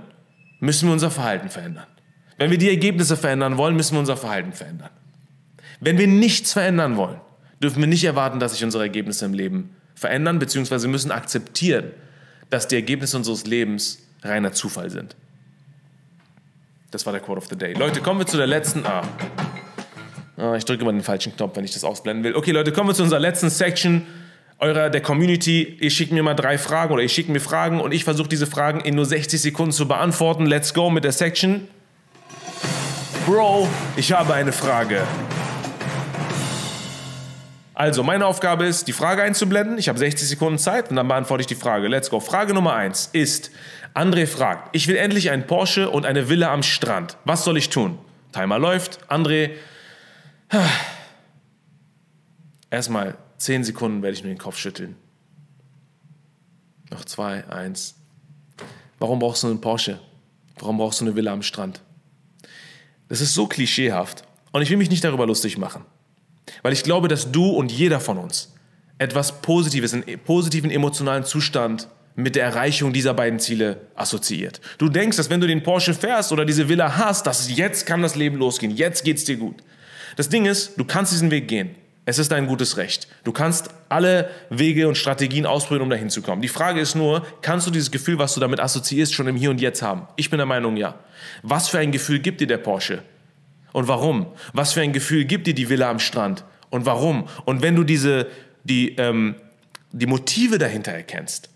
müssen 0.59 0.89
wir 0.89 0.95
unser 0.95 1.11
Verhalten 1.11 1.51
verändern. 1.51 1.87
Wenn 2.39 2.51
wir 2.51 2.57
die 2.57 2.71
Ergebnisse 2.71 3.15
verändern 3.15 3.59
wollen, 3.59 3.77
müssen 3.77 3.93
wir 3.93 4.01
unser 4.01 4.17
Verhalten 4.17 4.55
verändern. 4.55 4.89
Wenn 5.81 5.99
wir 5.99 6.07
nichts 6.07 6.55
verändern 6.55 6.97
wollen, 6.97 7.21
dürfen 7.63 7.81
wir 7.81 7.87
nicht 7.87 8.05
erwarten, 8.05 8.41
dass 8.41 8.53
sich 8.53 8.65
unsere 8.65 8.85
Ergebnisse 8.85 9.27
im 9.27 9.35
Leben 9.35 9.77
verändern, 9.95 10.39
beziehungsweise 10.39 10.89
müssen 10.89 11.11
akzeptieren, 11.11 11.91
dass 12.49 12.67
die 12.67 12.77
Ergebnisse 12.77 13.19
unseres 13.19 13.45
Lebens 13.45 13.99
reiner 14.23 14.53
Zufall 14.53 14.89
sind. 14.89 15.15
Das 16.91 17.05
war 17.05 17.13
der 17.13 17.21
Quote 17.21 17.37
of 17.37 17.47
the 17.51 17.57
Day. 17.57 17.75
Leute, 17.75 18.01
kommen 18.01 18.19
wir 18.19 18.27
zu 18.27 18.39
der 18.39 18.47
letzten. 18.47 18.87
Ah. 18.87 19.03
ah 20.39 20.55
ich 20.57 20.65
drücke 20.65 20.81
immer 20.81 20.93
den 20.93 21.03
falschen 21.03 21.37
Knopf, 21.37 21.55
wenn 21.57 21.67
ich 21.67 21.75
das 21.75 21.85
ausblenden 21.85 22.25
will. 22.25 22.35
Okay, 22.35 22.53
Leute, 22.53 22.73
kommen 22.73 22.89
wir 22.89 22.95
zu 22.95 23.03
unserer 23.03 23.21
letzten 23.21 23.51
Section 23.51 24.07
eurer, 24.59 24.91
der 24.91 25.01
Community, 25.01 25.77
ihr 25.81 25.91
schickt 25.91 26.13
mir 26.13 26.23
mal 26.23 26.35
drei 26.35 26.59
Fragen 26.59 26.93
oder 26.93 27.03
ihr 27.03 27.09
schickt 27.09 27.29
mir 27.29 27.41
Fragen 27.41 27.81
und 27.81 27.93
ich 27.93 28.05
versuche 28.05 28.29
diese 28.29 28.47
Fragen 28.47 28.81
in 28.81 28.95
nur 28.95 29.05
60 29.05 29.41
Sekunden 29.41 29.73
zu 29.73 29.87
beantworten. 29.89 30.47
Let's 30.47 30.73
go 30.73 30.91
mit 30.91 31.05
der 31.05 31.13
Section. 31.13 31.69
Bro, 33.27 33.69
ich 33.97 34.13
habe 34.13 34.35
eine 34.35 34.53
Frage. 34.53 35.03
Also, 37.77 38.05
meine 38.05 38.25
Aufgabe 38.27 38.67
ist, 38.67 38.87
die 38.87 38.93
Frage 38.93 39.23
einzublenden. 39.23 39.79
Ich 39.79 39.89
habe 39.89 39.99
60 39.99 40.29
Sekunden 40.29 40.59
Zeit 40.59 40.91
und 40.91 40.97
dann 40.97 41.09
beantworte 41.09 41.41
ich 41.41 41.49
die 41.49 41.57
Frage. 41.57 41.89
Let's 41.89 42.09
go. 42.09 42.21
Frage 42.21 42.55
Nummer 42.55 42.75
1 42.75 43.11
ist, 43.13 43.51
André 43.95 44.27
fragt, 44.27 44.75
ich 44.77 44.87
will 44.87 44.97
endlich 44.97 45.31
einen 45.31 45.47
Porsche 45.47 45.91
und 45.91 46.07
eine 46.07 46.29
Villa 46.29 46.53
am 46.53 46.63
Strand. 46.63 47.17
Was 47.25 47.45
soll 47.45 47.57
ich 47.57 47.71
tun? 47.71 47.99
Timer 48.33 48.59
läuft. 48.61 49.01
André, 49.11 49.51
erstmal 52.71 53.17
Zehn 53.45 53.63
Sekunden 53.63 54.01
werde 54.01 54.17
ich 54.17 54.25
nur 54.25 54.33
den 54.33 54.39
Kopf 54.39 54.57
schütteln. 54.57 54.97
Noch 56.91 57.05
zwei, 57.05 57.47
eins. 57.47 57.95
Warum 58.99 59.19
brauchst 59.19 59.43
du 59.43 59.49
einen 59.49 59.61
Porsche? 59.61 60.01
Warum 60.59 60.79
brauchst 60.79 61.03
du 61.03 61.05
eine 61.05 61.15
Villa 61.15 61.31
am 61.31 61.43
Strand? 61.43 61.83
Das 63.11 63.21
ist 63.21 63.35
so 63.35 63.47
klischeehaft 63.47 64.25
und 64.53 64.63
ich 64.63 64.71
will 64.71 64.79
mich 64.79 64.89
nicht 64.89 65.05
darüber 65.05 65.27
lustig 65.27 65.59
machen. 65.59 65.85
Weil 66.63 66.73
ich 66.73 66.85
glaube, 66.85 67.07
dass 67.07 67.33
du 67.33 67.51
und 67.51 67.71
jeder 67.71 68.01
von 68.01 68.17
uns 68.17 68.55
etwas 68.97 69.43
Positives, 69.43 69.93
einen 69.93 70.21
positiven 70.21 70.71
emotionalen 70.71 71.25
Zustand 71.25 71.89
mit 72.17 72.37
der 72.37 72.45
Erreichung 72.45 72.95
dieser 72.95 73.13
beiden 73.13 73.41
Ziele 73.41 73.89
assoziiert. 73.95 74.63
Du 74.79 74.89
denkst, 74.89 75.19
dass 75.19 75.29
wenn 75.29 75.43
du 75.43 75.47
den 75.47 75.63
Porsche 75.63 75.93
fährst 75.93 76.33
oder 76.33 76.47
diese 76.47 76.71
Villa 76.71 76.97
hast, 76.97 77.27
dass 77.27 77.55
jetzt 77.55 77.85
kann 77.85 78.01
das 78.01 78.15
Leben 78.15 78.39
losgehen, 78.39 78.75
jetzt 78.75 79.05
geht's 79.05 79.25
dir 79.25 79.37
gut. 79.37 79.63
Das 80.17 80.31
Ding 80.31 80.47
ist, 80.47 80.79
du 80.79 80.87
kannst 80.87 81.13
diesen 81.13 81.31
Weg 81.31 81.47
gehen. 81.47 81.77
Es 82.07 82.19
ist 82.19 82.31
dein 82.33 82.47
gutes 82.47 82.77
Recht. 82.77 83.09
Du 83.25 83.33
kannst 83.33 83.71
alle 83.89 84.29
Wege 84.51 84.89
und 84.89 84.97
Strategien 84.97 85.47
ausprobieren, 85.47 85.85
um 85.85 85.91
dahin 85.91 86.11
zu 86.11 86.21
kommen. 86.21 86.43
Die 86.43 86.49
Frage 86.49 86.81
ist 86.81 86.95
nur, 86.95 87.27
kannst 87.41 87.67
du 87.67 87.71
dieses 87.71 87.91
Gefühl, 87.91 88.19
was 88.19 88.35
du 88.35 88.41
damit 88.41 88.61
assoziierst, 88.61 89.15
schon 89.15 89.27
im 89.27 89.37
Hier 89.37 89.51
und 89.51 89.61
Jetzt 89.61 89.81
haben? 89.81 90.07
Ich 90.17 90.29
bin 90.29 90.37
der 90.39 90.47
Meinung, 90.47 90.77
ja. 90.77 90.99
Was 91.43 91.69
für 91.69 91.79
ein 91.79 91.93
Gefühl 91.93 92.19
gibt 92.19 92.41
dir 92.41 92.47
der 92.47 92.59
Porsche? 92.59 93.03
Und 93.73 93.89
warum? 93.89 94.27
Was 94.53 94.75
für 94.75 94.83
ein 94.83 94.93
Gefühl 94.93 95.25
gibt 95.25 95.47
dir 95.47 95.55
die 95.55 95.69
Villa 95.69 95.91
am 95.91 95.99
Strand? 95.99 96.45
Und 96.69 96.85
warum? 96.85 97.27
Und 97.47 97.63
wenn 97.63 97.75
du 97.75 97.85
diese, 97.85 98.27
die, 98.65 98.97
ähm, 98.97 99.37
die 99.93 100.07
Motive 100.07 100.59
dahinter 100.59 100.93
erkennst 100.93 101.49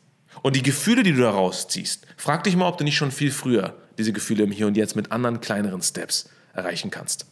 und 0.43 0.57
die 0.57 0.63
Gefühle, 0.63 1.03
die 1.03 1.13
du 1.13 1.21
daraus 1.21 1.69
ziehst, 1.69 2.07
frag 2.17 2.45
dich 2.45 2.57
mal, 2.57 2.69
ob 2.69 2.79
du 2.79 2.85
nicht 2.85 2.97
schon 2.97 3.11
viel 3.11 3.33
früher 3.33 3.75
diese 3.99 4.13
Gefühle 4.13 4.45
im 4.45 4.53
Hier 4.53 4.67
und 4.67 4.77
Jetzt 4.77 4.97
mit 4.97 5.13
anderen 5.13 5.41
kleineren 5.41 5.83
Steps 5.83 6.31
erreichen 6.55 6.91
kannst. 6.91 7.27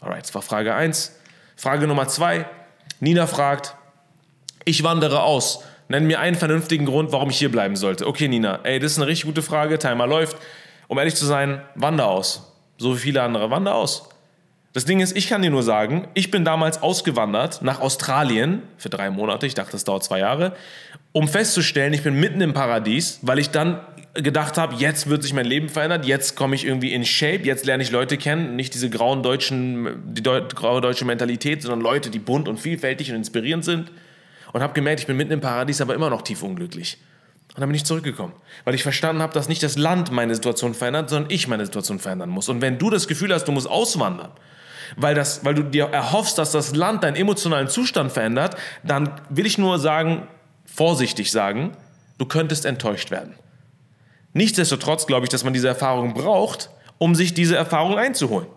Alright, 0.00 0.24
das 0.24 0.34
war 0.34 0.42
Frage 0.42 0.74
1. 0.74 1.12
Frage 1.56 1.86
Nummer 1.86 2.08
zwei. 2.08 2.46
Nina 3.00 3.26
fragt, 3.26 3.76
ich 4.64 4.82
wandere 4.82 5.22
aus. 5.22 5.64
Nenn 5.88 6.06
mir 6.06 6.20
einen 6.20 6.36
vernünftigen 6.36 6.86
Grund, 6.86 7.12
warum 7.12 7.30
ich 7.30 7.38
hier 7.38 7.50
bleiben 7.50 7.76
sollte. 7.76 8.06
Okay, 8.06 8.28
Nina, 8.28 8.60
ey, 8.62 8.78
das 8.78 8.92
ist 8.92 8.98
eine 8.98 9.06
richtig 9.06 9.26
gute 9.26 9.42
Frage. 9.42 9.78
Timer 9.78 10.06
läuft. 10.06 10.36
Um 10.88 10.98
ehrlich 10.98 11.14
zu 11.14 11.26
sein, 11.26 11.62
wander 11.74 12.08
aus. 12.08 12.52
So 12.78 12.94
wie 12.94 13.00
viele 13.00 13.22
andere, 13.22 13.50
wander 13.50 13.74
aus. 13.74 14.08
Das 14.74 14.84
Ding 14.84 14.98
ist, 14.98 15.16
ich 15.16 15.28
kann 15.28 15.40
dir 15.40 15.50
nur 15.50 15.62
sagen, 15.62 16.08
ich 16.14 16.32
bin 16.32 16.44
damals 16.44 16.82
ausgewandert 16.82 17.62
nach 17.62 17.80
Australien 17.80 18.60
für 18.76 18.90
drei 18.90 19.08
Monate. 19.08 19.46
Ich 19.46 19.54
dachte, 19.54 19.70
das 19.70 19.84
dauert 19.84 20.02
zwei 20.02 20.18
Jahre, 20.18 20.52
um 21.12 21.28
festzustellen, 21.28 21.92
ich 21.92 22.02
bin 22.02 22.18
mitten 22.18 22.40
im 22.40 22.54
Paradies, 22.54 23.20
weil 23.22 23.38
ich 23.38 23.50
dann 23.50 23.78
gedacht 24.14 24.58
habe, 24.58 24.74
jetzt 24.74 25.08
wird 25.08 25.22
sich 25.22 25.32
mein 25.32 25.46
Leben 25.46 25.68
verändern, 25.68 26.02
jetzt 26.02 26.34
komme 26.34 26.56
ich 26.56 26.66
irgendwie 26.66 26.92
in 26.92 27.04
Shape, 27.04 27.44
jetzt 27.44 27.66
lerne 27.66 27.84
ich 27.84 27.92
Leute 27.92 28.16
kennen, 28.16 28.56
nicht 28.56 28.74
diese 28.74 28.90
grauen 28.90 29.22
deutschen, 29.22 30.12
die 30.12 30.24
Deu 30.24 30.40
graue 30.40 30.80
deutsche 30.80 31.04
Mentalität, 31.04 31.62
sondern 31.62 31.80
Leute, 31.80 32.10
die 32.10 32.18
bunt 32.18 32.48
und 32.48 32.58
vielfältig 32.58 33.10
und 33.10 33.16
inspirierend 33.16 33.64
sind. 33.64 33.92
Und 34.52 34.60
habe 34.60 34.72
gemerkt, 34.72 35.00
ich 35.00 35.06
bin 35.06 35.16
mitten 35.16 35.32
im 35.32 35.40
Paradies, 35.40 35.80
aber 35.80 35.94
immer 35.94 36.10
noch 36.10 36.22
tief 36.22 36.42
unglücklich. 36.42 36.98
Und 37.54 37.60
dann 37.60 37.68
bin 37.68 37.76
ich 37.76 37.84
zurückgekommen, 37.84 38.32
weil 38.64 38.74
ich 38.74 38.82
verstanden 38.82 39.22
habe, 39.22 39.32
dass 39.32 39.48
nicht 39.48 39.62
das 39.62 39.78
Land 39.78 40.10
meine 40.10 40.34
Situation 40.34 40.74
verändert, 40.74 41.10
sondern 41.10 41.30
ich 41.30 41.46
meine 41.46 41.64
Situation 41.64 42.00
verändern 42.00 42.28
muss. 42.28 42.48
Und 42.48 42.60
wenn 42.60 42.78
du 42.78 42.90
das 42.90 43.06
Gefühl 43.06 43.32
hast, 43.32 43.44
du 43.44 43.52
musst 43.52 43.68
auswandern, 43.68 44.32
weil, 44.96 45.14
das, 45.14 45.44
weil 45.44 45.54
du 45.54 45.62
dir 45.62 45.84
erhoffst, 45.84 46.36
dass 46.36 46.50
das 46.50 46.74
Land 46.74 47.04
deinen 47.04 47.14
emotionalen 47.14 47.68
Zustand 47.68 48.10
verändert, 48.10 48.56
dann 48.82 49.20
will 49.28 49.46
ich 49.46 49.56
nur 49.56 49.78
sagen, 49.78 50.26
vorsichtig 50.64 51.30
sagen, 51.30 51.76
du 52.18 52.26
könntest 52.26 52.64
enttäuscht 52.64 53.12
werden. 53.12 53.34
Nichtsdestotrotz 54.32 55.06
glaube 55.06 55.24
ich, 55.24 55.30
dass 55.30 55.44
man 55.44 55.52
diese 55.52 55.68
Erfahrung 55.68 56.12
braucht, 56.12 56.70
um 56.98 57.14
sich 57.14 57.34
diese 57.34 57.54
Erfahrung 57.54 57.96
einzuholen. 57.98 58.48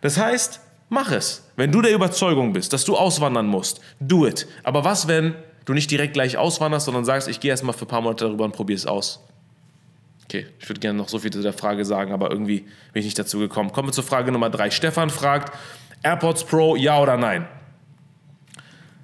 Das 0.00 0.18
heißt, 0.18 0.60
mach 0.88 1.12
es. 1.12 1.48
Wenn 1.54 1.70
du 1.70 1.82
der 1.82 1.92
Überzeugung 1.92 2.52
bist, 2.52 2.72
dass 2.72 2.84
du 2.84 2.96
auswandern 2.96 3.46
musst, 3.46 3.80
do 4.00 4.26
it. 4.26 4.48
Aber 4.64 4.84
was, 4.84 5.06
wenn 5.06 5.36
du 5.70 5.74
nicht 5.74 5.90
direkt 5.90 6.12
gleich 6.12 6.36
auswanderst, 6.36 6.86
sondern 6.86 7.04
sagst, 7.04 7.28
ich 7.28 7.40
gehe 7.40 7.50
erstmal 7.50 7.74
für 7.74 7.86
ein 7.86 7.88
paar 7.88 8.02
Monate 8.02 8.26
darüber 8.26 8.44
und 8.44 8.52
probiere 8.52 8.76
es 8.76 8.86
aus? 8.86 9.24
Okay, 10.24 10.46
ich 10.60 10.68
würde 10.68 10.80
gerne 10.80 10.96
noch 10.98 11.08
so 11.08 11.18
viel 11.18 11.32
zu 11.32 11.42
der 11.42 11.52
Frage 11.52 11.84
sagen, 11.84 12.12
aber 12.12 12.30
irgendwie 12.30 12.60
bin 12.92 13.00
ich 13.00 13.04
nicht 13.06 13.18
dazu 13.18 13.38
gekommen. 13.38 13.72
Kommen 13.72 13.88
wir 13.88 13.92
zur 13.92 14.04
Frage 14.04 14.30
Nummer 14.30 14.50
drei. 14.50 14.70
Stefan 14.70 15.10
fragt, 15.10 15.52
AirPods 16.02 16.44
Pro, 16.44 16.76
ja 16.76 17.00
oder 17.00 17.16
nein? 17.16 17.48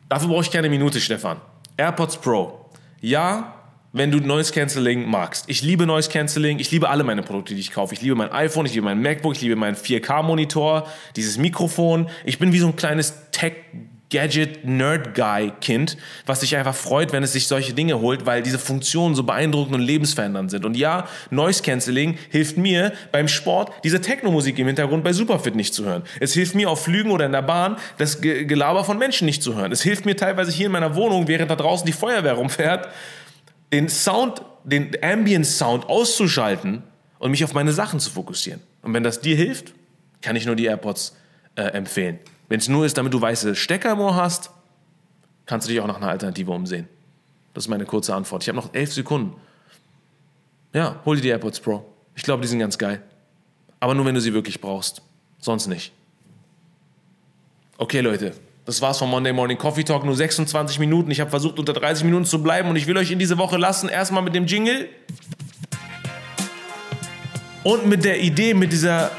Dafür 0.08 0.28
brauche 0.28 0.42
ich 0.42 0.50
keine 0.50 0.68
Minute, 0.68 1.00
Stefan. 1.00 1.40
AirPods 1.76 2.18
Pro, 2.18 2.70
ja, 3.00 3.54
wenn 3.92 4.10
du 4.10 4.18
Noise 4.20 4.52
Cancelling 4.52 5.08
magst. 5.08 5.48
Ich 5.48 5.62
liebe 5.62 5.86
Noise 5.86 6.10
Cancelling, 6.10 6.58
ich 6.58 6.70
liebe 6.70 6.88
alle 6.88 7.02
meine 7.02 7.22
Produkte, 7.22 7.54
die 7.54 7.60
ich 7.60 7.72
kaufe. 7.72 7.94
Ich 7.94 8.02
liebe 8.02 8.14
mein 8.14 8.30
iPhone, 8.30 8.66
ich 8.66 8.74
liebe 8.74 8.84
mein 8.84 9.00
MacBook, 9.00 9.34
ich 9.34 9.40
liebe 9.40 9.56
meinen 9.56 9.74
4K-Monitor, 9.74 10.86
dieses 11.16 11.38
Mikrofon. 11.38 12.08
Ich 12.24 12.38
bin 12.38 12.52
wie 12.52 12.58
so 12.58 12.68
ein 12.68 12.76
kleines 12.76 13.14
Tech- 13.32 13.64
Gadget-Nerd-Guy-Kind, 14.10 15.96
was 16.26 16.40
sich 16.40 16.56
einfach 16.56 16.74
freut, 16.74 17.12
wenn 17.12 17.22
es 17.22 17.32
sich 17.32 17.48
solche 17.48 17.72
Dinge 17.72 18.00
holt, 18.00 18.24
weil 18.24 18.42
diese 18.42 18.58
Funktionen 18.58 19.14
so 19.14 19.24
beeindruckend 19.24 19.74
und 19.74 19.80
lebensverändernd 19.80 20.50
sind. 20.50 20.64
Und 20.64 20.76
ja, 20.76 21.08
Noise 21.30 21.62
Cancelling 21.62 22.16
hilft 22.30 22.56
mir 22.56 22.92
beim 23.10 23.26
Sport, 23.26 23.72
diese 23.82 24.00
Techno-Musik 24.00 24.58
im 24.58 24.68
Hintergrund 24.68 25.02
bei 25.02 25.12
Superfit 25.12 25.56
nicht 25.56 25.74
zu 25.74 25.84
hören. 25.84 26.04
Es 26.20 26.34
hilft 26.34 26.54
mir 26.54 26.70
auf 26.70 26.84
Flügen 26.84 27.10
oder 27.10 27.26
in 27.26 27.32
der 27.32 27.42
Bahn, 27.42 27.76
das 27.98 28.20
Gelaber 28.20 28.84
von 28.84 28.98
Menschen 28.98 29.26
nicht 29.26 29.42
zu 29.42 29.56
hören. 29.56 29.72
Es 29.72 29.82
hilft 29.82 30.06
mir 30.06 30.16
teilweise 30.16 30.52
hier 30.52 30.66
in 30.66 30.72
meiner 30.72 30.94
Wohnung, 30.94 31.26
während 31.26 31.50
da 31.50 31.56
draußen 31.56 31.84
die 31.84 31.92
Feuerwehr 31.92 32.34
rumfährt, 32.34 32.88
den 33.72 33.88
Sound, 33.88 34.42
den 34.62 34.90
Ambient 35.02 35.46
Sound 35.46 35.88
auszuschalten 35.88 36.84
und 37.18 37.32
mich 37.32 37.42
auf 37.42 37.54
meine 37.54 37.72
Sachen 37.72 37.98
zu 37.98 38.10
fokussieren. 38.10 38.60
Und 38.82 38.94
wenn 38.94 39.02
das 39.02 39.20
dir 39.20 39.34
hilft, 39.34 39.74
kann 40.22 40.36
ich 40.36 40.46
nur 40.46 40.54
die 40.54 40.66
AirPods 40.66 41.16
äh, 41.56 41.62
empfehlen. 41.62 42.20
Wenn 42.48 42.60
es 42.60 42.68
nur 42.68 42.86
ist, 42.86 42.96
damit 42.96 43.12
du 43.12 43.20
weiße 43.20 43.54
Stecker 43.54 43.92
im 43.92 44.00
Ohr 44.00 44.14
hast, 44.14 44.50
kannst 45.46 45.66
du 45.66 45.72
dich 45.72 45.80
auch 45.80 45.86
nach 45.86 45.96
einer 45.96 46.08
Alternative 46.08 46.50
umsehen. 46.52 46.88
Das 47.54 47.64
ist 47.64 47.68
meine 47.68 47.86
kurze 47.86 48.14
Antwort. 48.14 48.42
Ich 48.42 48.48
habe 48.48 48.56
noch 48.56 48.74
elf 48.74 48.92
Sekunden. 48.92 49.34
Ja, 50.72 51.00
hol 51.04 51.16
dir 51.16 51.22
die 51.22 51.28
AirPods 51.28 51.60
Pro. 51.60 51.84
Ich 52.14 52.22
glaube, 52.22 52.42
die 52.42 52.48
sind 52.48 52.58
ganz 52.58 52.76
geil. 52.76 53.02
Aber 53.80 53.94
nur, 53.94 54.04
wenn 54.04 54.14
du 54.14 54.20
sie 54.20 54.34
wirklich 54.34 54.60
brauchst. 54.60 55.02
Sonst 55.38 55.66
nicht. 55.66 55.92
Okay, 57.78 58.00
Leute. 58.00 58.34
Das 58.64 58.82
war's 58.82 58.98
vom 58.98 59.10
Monday 59.10 59.32
Morning 59.32 59.58
Coffee 59.58 59.84
Talk. 59.84 60.04
Nur 60.04 60.16
26 60.16 60.78
Minuten. 60.78 61.10
Ich 61.10 61.20
habe 61.20 61.30
versucht, 61.30 61.58
unter 61.58 61.72
30 61.72 62.04
Minuten 62.04 62.24
zu 62.24 62.42
bleiben 62.42 62.68
und 62.68 62.76
ich 62.76 62.86
will 62.86 62.96
euch 62.96 63.10
in 63.10 63.18
diese 63.18 63.38
Woche 63.38 63.56
lassen. 63.56 63.88
Erstmal 63.88 64.22
mit 64.22 64.34
dem 64.34 64.46
Jingle. 64.46 64.88
Und 67.62 67.86
mit 67.86 68.04
der 68.04 68.20
Idee, 68.20 68.54
mit 68.54 68.72
dieser 68.72 69.10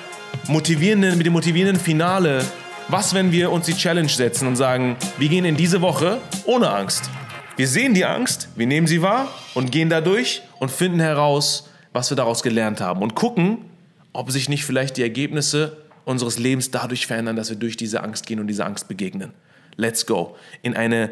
motivierenden, 0.47 1.17
mit 1.17 1.25
dem 1.25 1.33
motivierenden 1.33 1.81
Finale 1.81 2.45
was, 2.89 3.13
wenn 3.13 3.31
wir 3.31 3.51
uns 3.51 3.65
die 3.65 3.73
Challenge 3.73 4.09
setzen 4.09 4.47
und 4.47 4.55
sagen, 4.55 4.95
wir 5.17 5.29
gehen 5.29 5.45
in 5.45 5.57
diese 5.57 5.81
Woche 5.81 6.21
ohne 6.45 6.69
Angst? 6.69 7.09
Wir 7.57 7.67
sehen 7.67 7.93
die 7.93 8.05
Angst, 8.05 8.49
wir 8.55 8.67
nehmen 8.67 8.87
sie 8.87 9.01
wahr 9.01 9.27
und 9.55 9.71
gehen 9.71 9.89
dadurch 9.89 10.43
und 10.59 10.71
finden 10.71 10.99
heraus, 10.99 11.69
was 11.91 12.09
wir 12.11 12.15
daraus 12.15 12.43
gelernt 12.43 12.79
haben 12.79 13.01
und 13.01 13.15
gucken, 13.15 13.65
ob 14.13 14.31
sich 14.31 14.47
nicht 14.47 14.63
vielleicht 14.63 14.97
die 14.97 15.01
Ergebnisse 15.01 15.77
unseres 16.05 16.39
Lebens 16.39 16.71
dadurch 16.71 17.07
verändern, 17.07 17.35
dass 17.35 17.49
wir 17.49 17.57
durch 17.57 17.75
diese 17.75 18.03
Angst 18.03 18.25
gehen 18.25 18.39
und 18.39 18.47
dieser 18.47 18.65
Angst 18.65 18.87
begegnen. 18.87 19.33
Let's 19.75 20.05
go. 20.05 20.35
In 20.61 20.75
eine 20.75 21.11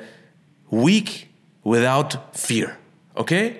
Week 0.70 1.28
without 1.64 2.20
fear. 2.32 2.72
Okay? 3.16 3.56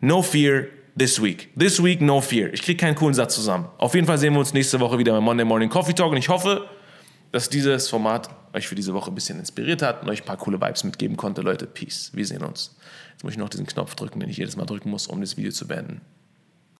No 0.00 0.22
fear 0.22 0.66
this 0.98 1.22
week. 1.22 1.50
This 1.58 1.82
week, 1.82 2.00
no 2.00 2.20
fear. 2.20 2.52
Ich 2.52 2.62
kriege 2.62 2.78
keinen 2.78 2.94
coolen 2.96 3.14
Satz 3.14 3.34
zusammen. 3.34 3.66
Auf 3.78 3.94
jeden 3.94 4.06
Fall 4.06 4.18
sehen 4.18 4.32
wir 4.32 4.40
uns 4.40 4.52
nächste 4.52 4.80
Woche 4.80 4.98
wieder 4.98 5.12
beim 5.12 5.24
Monday 5.24 5.44
Morning 5.44 5.68
Coffee 5.68 5.94
Talk 5.94 6.10
und 6.10 6.16
ich 6.16 6.28
hoffe, 6.28 6.66
dass 7.32 7.48
dieses 7.48 7.88
Format 7.88 8.30
euch 8.54 8.68
für 8.68 8.74
diese 8.74 8.94
Woche 8.94 9.10
ein 9.10 9.14
bisschen 9.14 9.38
inspiriert 9.38 9.82
hat 9.82 10.02
und 10.02 10.08
euch 10.08 10.22
ein 10.22 10.26
paar 10.26 10.36
coole 10.36 10.60
Vibes 10.60 10.84
mitgeben 10.84 11.16
konnte. 11.16 11.42
Leute, 11.42 11.66
Peace. 11.66 12.10
Wir 12.14 12.26
sehen 12.26 12.42
uns. 12.42 12.76
Jetzt 13.12 13.24
muss 13.24 13.32
ich 13.32 13.38
noch 13.38 13.48
diesen 13.48 13.66
Knopf 13.66 13.94
drücken, 13.94 14.20
den 14.20 14.30
ich 14.30 14.38
jedes 14.38 14.56
Mal 14.56 14.66
drücken 14.66 14.90
muss, 14.90 15.06
um 15.06 15.20
das 15.20 15.36
Video 15.36 15.52
zu 15.52 15.66
beenden. 15.66 16.00